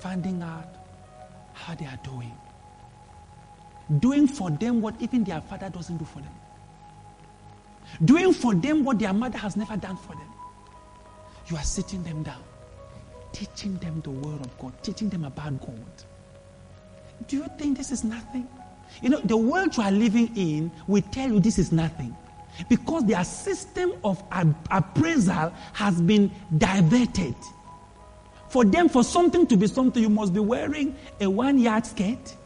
[0.00, 0.66] finding out
[1.52, 2.36] how they are doing,
[4.00, 6.32] doing for them what even their father doesn't do for them,
[8.04, 10.32] doing for them what their mother has never done for them.
[11.46, 12.42] You are sitting them down,
[13.30, 16.04] teaching them the word of God, teaching them about God.
[17.28, 18.48] Do you think this is nothing?
[19.00, 22.16] You know, the world you are living in will tell you this is nothing
[22.68, 24.22] because their system of
[24.70, 27.34] appraisal has been diverted.
[28.48, 32.36] For them, for something to be something, you must be wearing a one yard skirt,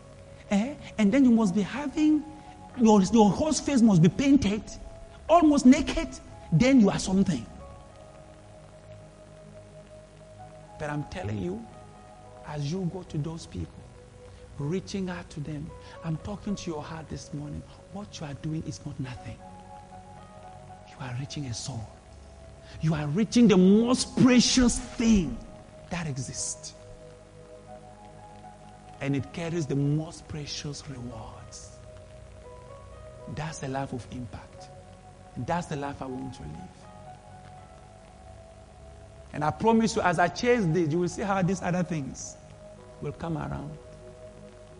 [0.50, 0.74] eh?
[0.96, 2.24] and then you must be having
[2.80, 4.62] your, your whole face must be painted,
[5.28, 6.08] almost naked,
[6.52, 7.44] then you are something.
[10.78, 11.64] But I'm telling you,
[12.46, 13.82] as you go to those people,
[14.58, 15.70] reaching out to them,
[16.04, 17.62] I'm talking to your heart this morning.
[17.92, 19.36] What you are doing is not nothing.
[20.98, 21.88] You are reaching a soul.
[22.80, 25.36] You are reaching the most precious thing
[25.90, 26.74] that exists.
[29.00, 31.76] And it carries the most precious rewards.
[33.34, 34.68] That's the life of impact.
[35.36, 36.78] That's the life I want to live.
[39.32, 42.36] And I promise you, as I chase this, you will see how these other things
[43.00, 43.70] will come around.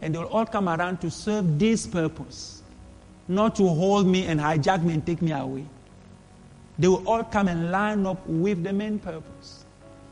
[0.00, 2.62] And they will all come around to serve this purpose,
[3.28, 5.66] not to hold me and hijack me and take me away.
[6.78, 9.64] They will all come and line up with the main purpose.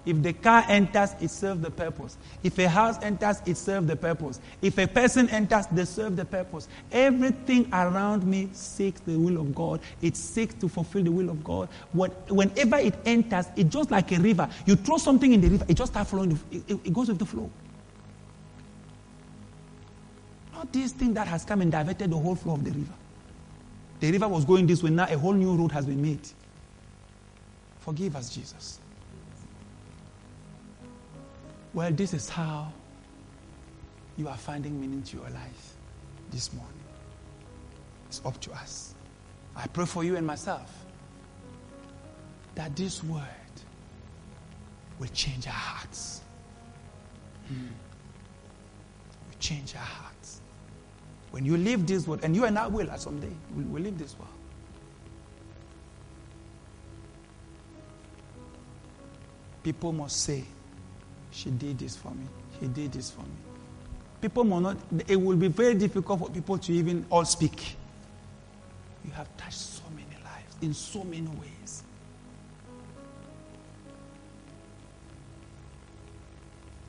[0.05, 2.17] If the car enters, it serves the purpose.
[2.45, 4.41] If a house enters, it serves the purpose.
[4.63, 6.69] If a person enters, they serve the purpose.
[6.93, 9.81] Everything around me seeks the will of God.
[10.01, 11.69] It seeks to fulfill the will of God.
[11.93, 14.49] Whenever it enters, it's just like a river.
[14.65, 16.39] You throw something in the river, it just starts flowing.
[16.53, 17.51] It goes with the flow.
[20.53, 22.95] Not this thing that has come and diverted the whole flow of the river.
[23.99, 26.29] The river was going this way, now a whole new road has been made.
[27.87, 28.81] Forgive us, Jesus.
[31.73, 32.73] Well, this is how
[34.17, 35.77] you are finding meaning to your life
[36.33, 36.81] this morning.
[38.09, 38.97] It's up to us.
[39.55, 40.69] I pray for you and myself
[42.57, 43.23] that this word
[44.99, 46.23] will change our hearts.
[47.47, 47.67] Hmm.
[49.29, 50.41] Will change our hearts.
[51.31, 54.19] When you live this word, and you and I will someday, we will live this
[54.19, 54.27] word.
[59.67, 60.45] People must say,
[61.33, 62.25] She did this for me.
[62.61, 63.37] He did this for me.
[64.21, 64.77] People must not,
[65.09, 67.75] it will be very difficult for people to even all speak.
[69.05, 71.83] You have touched so many lives in so many ways.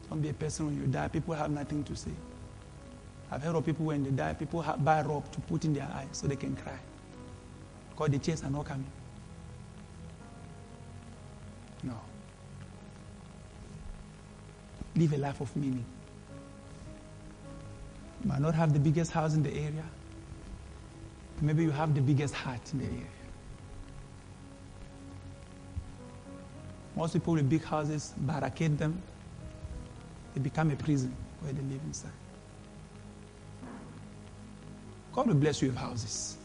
[0.07, 2.11] Don't be a person when you die, people have nothing to say.
[3.31, 6.09] I've heard of people when they die, people buy rope to put in their eyes
[6.11, 6.77] so they can cry.
[7.89, 8.85] Because the tears are not coming.
[14.97, 15.85] Live a life of meaning.
[18.23, 19.85] You might not have the biggest house in the area.
[21.39, 23.05] Maybe you have the biggest heart in the area.
[26.95, 28.99] Most people with big houses barricade them.
[30.33, 32.11] They become a prison where they live inside.
[35.13, 36.37] God will bless you with houses.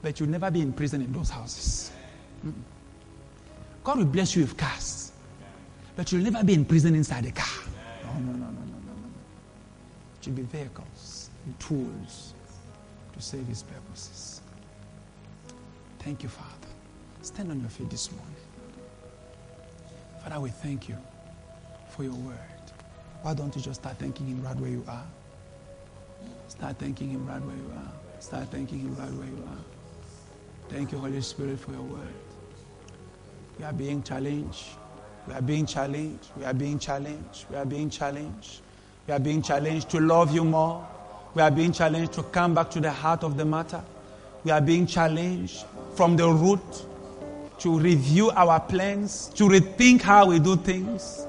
[0.00, 1.90] But you'll never be in prison in those houses.
[2.44, 2.54] Mm-mm.
[3.84, 5.11] God will bless you with cars.
[5.94, 7.64] But you'll never be in prison inside a car.
[8.04, 9.08] No, no, no, no, no, no, no.
[10.18, 12.34] It should be vehicles and tools
[13.12, 14.40] to serve His purposes.
[15.98, 16.48] Thank you, Father.
[17.20, 18.34] Stand on your feet this morning.
[20.22, 20.96] Father, we thank you
[21.90, 22.36] for your word.
[23.22, 25.06] Why don't you just start thanking Him right where you are?
[26.48, 27.92] Start thanking Him right where you are.
[28.20, 29.64] Start thanking Him right where you are.
[30.68, 32.14] Thank you, Holy Spirit, for your word.
[33.58, 34.64] We are being challenged.
[35.26, 36.28] We are being challenged.
[36.36, 37.46] We are being challenged.
[37.50, 38.60] We are being challenged.
[39.06, 40.86] We are being challenged to love you more.
[41.34, 43.82] We are being challenged to come back to the heart of the matter.
[44.44, 45.64] We are being challenged
[45.94, 46.60] from the root
[47.58, 51.24] to review our plans, to rethink how we do things,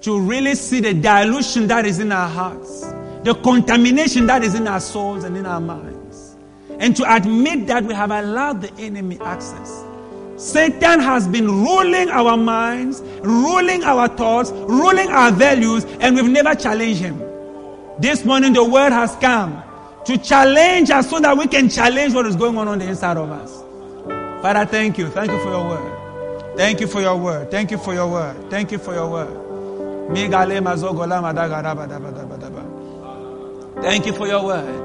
[0.00, 2.80] to really see the dilution that is in our hearts,
[3.22, 6.34] the contamination that is in our souls and in our minds,
[6.80, 9.84] and to admit that we have allowed the enemy access.
[10.36, 16.54] Satan has been ruling our minds, ruling our thoughts, ruling our values, and we've never
[16.54, 17.18] challenged him.
[18.00, 19.62] This morning, the word has come
[20.06, 23.16] to challenge us so that we can challenge what is going on on the inside
[23.16, 23.62] of us.
[24.42, 25.08] Father, thank you.
[25.08, 26.56] Thank you for your word.
[26.56, 27.50] Thank you for your word.
[27.50, 28.50] Thank you for your word.
[28.50, 29.40] Thank you for your word.
[33.82, 34.84] Thank you for your word.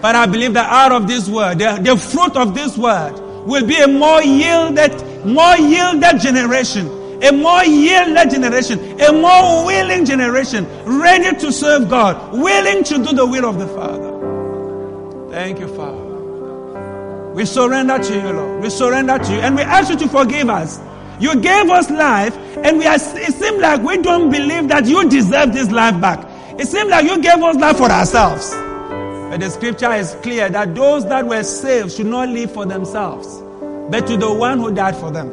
[0.00, 3.66] But I believe that out of this word, the, the fruit of this word will
[3.66, 6.98] be a more yielded, more yielded generation.
[7.22, 13.12] A more yielded generation, a more willing generation, ready to serve God, willing to do
[13.12, 15.30] the will of the Father.
[15.30, 17.32] Thank you, Father.
[17.34, 18.62] We surrender to you, Lord.
[18.62, 19.40] We surrender to you.
[19.40, 20.80] And we ask you to forgive us.
[21.20, 22.34] You gave us life,
[22.64, 26.26] and we are, it seems like we don't believe that you deserve this life back.
[26.58, 28.50] It seems like you gave us life for ourselves.
[29.30, 33.40] But the scripture is clear that those that were saved should not live for themselves,
[33.88, 35.30] but to the one who died for them.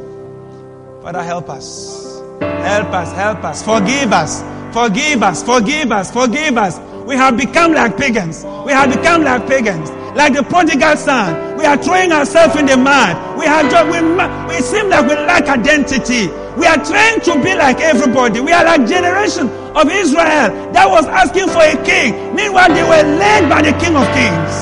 [1.01, 2.21] Father, help us.
[2.39, 3.63] Help us, help us.
[3.63, 4.43] Forgive us.
[4.71, 6.77] Forgive us, forgive us, forgive us.
[7.07, 8.43] We have become like pagans.
[8.65, 11.57] We have become like pagans like the prodigal son.
[11.57, 13.37] We are throwing ourselves in the mud.
[13.37, 16.27] We have just, we, we seem like we lack identity.
[16.57, 18.41] We are trying to be like everybody.
[18.41, 19.47] We are like generation
[19.77, 22.35] of Israel that was asking for a king.
[22.35, 24.53] Meanwhile, they were led by the King of Kings.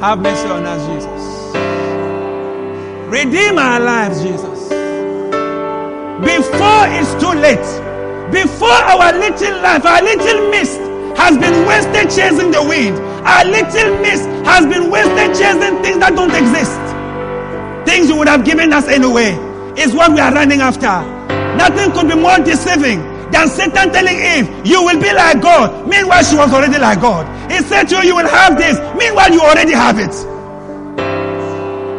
[0.00, 1.24] Have mercy on us, Jesus.
[3.10, 4.68] Redeem our lives, Jesus.
[6.22, 7.66] Before it's too late.
[8.30, 10.83] Before our little life, our little mist
[11.16, 12.96] has been wasted chasing the wind.
[13.26, 16.80] Our little miss has been wasted chasing things that don't exist.
[17.88, 19.32] Things you would have given us anyway
[19.76, 21.02] is what we are running after.
[21.56, 23.00] Nothing could be more deceiving
[23.30, 25.88] than Satan telling Eve, You will be like God.
[25.88, 27.26] Meanwhile, she was already like God.
[27.50, 28.78] He said to you, You will have this.
[28.96, 30.14] Meanwhile, you already have it.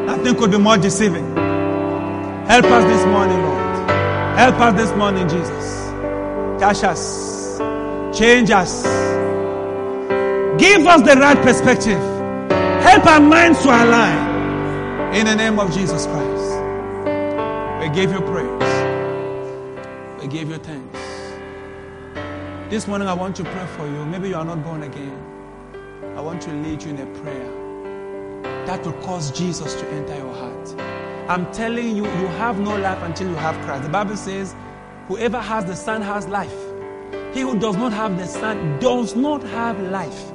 [0.07, 1.35] Nothing could be more deceiving.
[2.47, 3.89] Help us this morning, Lord.
[4.37, 5.89] Help us this morning, Jesus.
[6.59, 7.59] Touch us.
[8.17, 9.04] Change us.
[10.57, 11.99] Give us the right perspective.
[12.81, 15.13] Help our minds to align.
[15.13, 16.61] In the name of Jesus Christ.
[17.81, 18.61] We give you praise.
[20.21, 20.99] We give you thanks.
[22.69, 24.05] This morning I want to pray for you.
[24.05, 25.21] Maybe you are not born again.
[26.15, 30.33] I want to lead you in a prayer that will cause Jesus to enter your
[30.33, 30.75] heart.
[31.29, 33.83] I'm telling you, you have no life until you have Christ.
[33.83, 34.55] The Bible says,
[35.09, 36.55] whoever has the Son has life.
[37.33, 40.31] He who does not have the Son does not have life.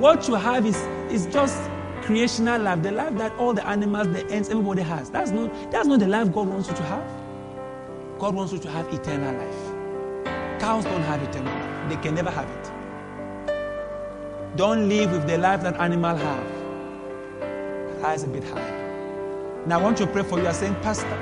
[0.00, 0.78] What you have is,
[1.12, 1.60] is just
[2.00, 5.10] creational life, the life that all the animals, the ants, everybody has.
[5.10, 7.06] That's not, that's not the life God wants you to have.
[8.18, 10.58] God wants you to have eternal life.
[10.58, 11.90] Cows don't have eternal life.
[11.90, 12.72] They can never have it.
[14.56, 16.46] Don't live with the life that animals have.
[18.00, 19.64] Rise a bit higher.
[19.66, 20.44] Now I want to pray for you.
[20.44, 21.12] You're saying, Pastor,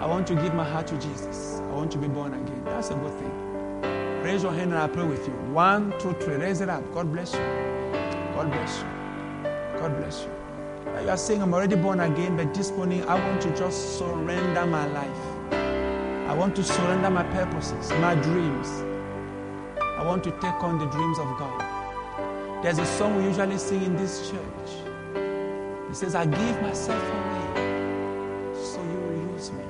[0.00, 1.60] I want to give my heart to Jesus.
[1.60, 2.64] I want to be born again.
[2.64, 4.22] That's a good thing.
[4.24, 5.34] Raise your hand and I pray with you.
[5.52, 6.34] One, two, three.
[6.34, 6.82] Raise it up.
[6.92, 7.77] God bless you.
[8.38, 9.80] God bless you.
[9.80, 11.02] God bless you.
[11.02, 14.64] You are saying, I'm already born again, but this morning I want to just surrender
[14.64, 15.52] my life.
[16.30, 18.68] I want to surrender my purposes, my dreams.
[19.82, 22.62] I want to take on the dreams of God.
[22.62, 24.70] There's a song we usually sing in this church.
[25.90, 29.64] It says, I give myself away so you will use me.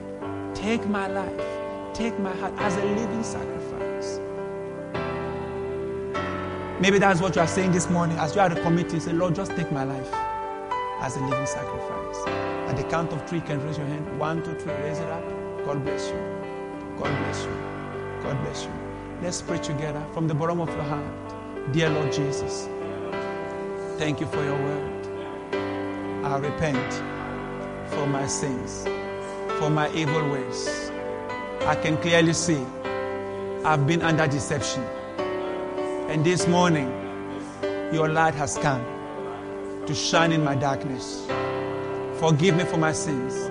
[0.52, 1.58] Take my life
[1.98, 3.87] take my heart as a living sacrifice.
[6.80, 9.00] Maybe that's what you are saying this morning as you are committing.
[9.00, 10.08] Say, Lord, just take my life
[11.00, 12.24] as a living sacrifice.
[12.68, 14.18] At the count of three, can raise your hand.
[14.18, 15.24] One, two, three, raise it up.
[15.64, 16.16] God bless you.
[16.98, 17.50] God bless you.
[18.22, 18.72] God bless you.
[19.20, 21.72] Let's pray together from the bottom of your heart.
[21.72, 22.68] Dear Lord Jesus,
[23.98, 25.06] thank you for your word.
[26.24, 26.92] I repent
[27.90, 28.84] for my sins,
[29.58, 30.92] for my evil ways.
[31.62, 32.64] I can clearly see
[33.64, 34.84] I've been under deception.
[36.08, 36.88] And this morning,
[37.92, 38.82] your light has come
[39.84, 41.26] to shine in my darkness.
[42.18, 43.50] Forgive me for my sins.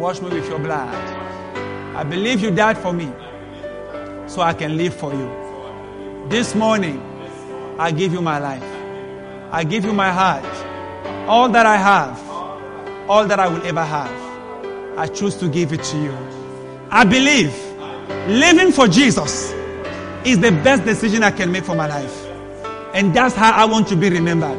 [0.00, 0.94] Wash me with your blood.
[1.94, 3.12] I believe you died for me
[4.26, 6.26] so I can live for you.
[6.30, 7.02] This morning,
[7.78, 8.64] I give you my life.
[9.52, 10.46] I give you my heart.
[11.28, 12.18] All that I have,
[13.10, 16.16] all that I will ever have, I choose to give it to you.
[16.90, 17.54] I believe
[18.26, 19.52] living for Jesus
[20.24, 22.26] is the best decision I can make for my life.
[22.94, 24.58] And that's how I want to be remembered.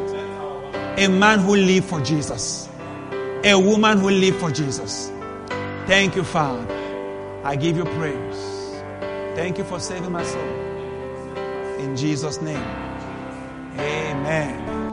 [0.98, 2.68] A man who lived for Jesus.
[3.44, 5.10] A woman who lived for Jesus.
[5.86, 6.66] Thank you, Father.
[7.44, 8.82] I give you praise.
[9.36, 10.40] Thank you for saving my soul.
[11.78, 12.64] In Jesus' name.
[13.78, 14.92] Amen.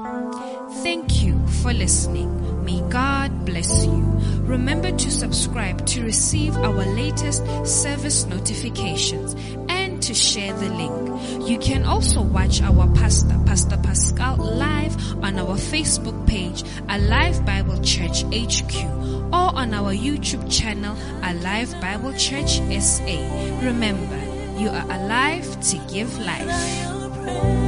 [0.84, 2.64] Thank you for listening.
[2.66, 4.02] May God bless you.
[4.42, 9.36] Remember to subscribe to receive our latest service notifications
[9.70, 11.50] and to share the link.
[11.50, 17.82] You can also watch our pastor, Pastor Pascal, live on our Facebook page, Alive Bible
[17.82, 18.74] Church HQ,
[19.32, 23.60] or on our YouTube channel, Alive Bible Church SA.
[23.62, 24.18] Remember,
[24.60, 27.61] you are alive to give life.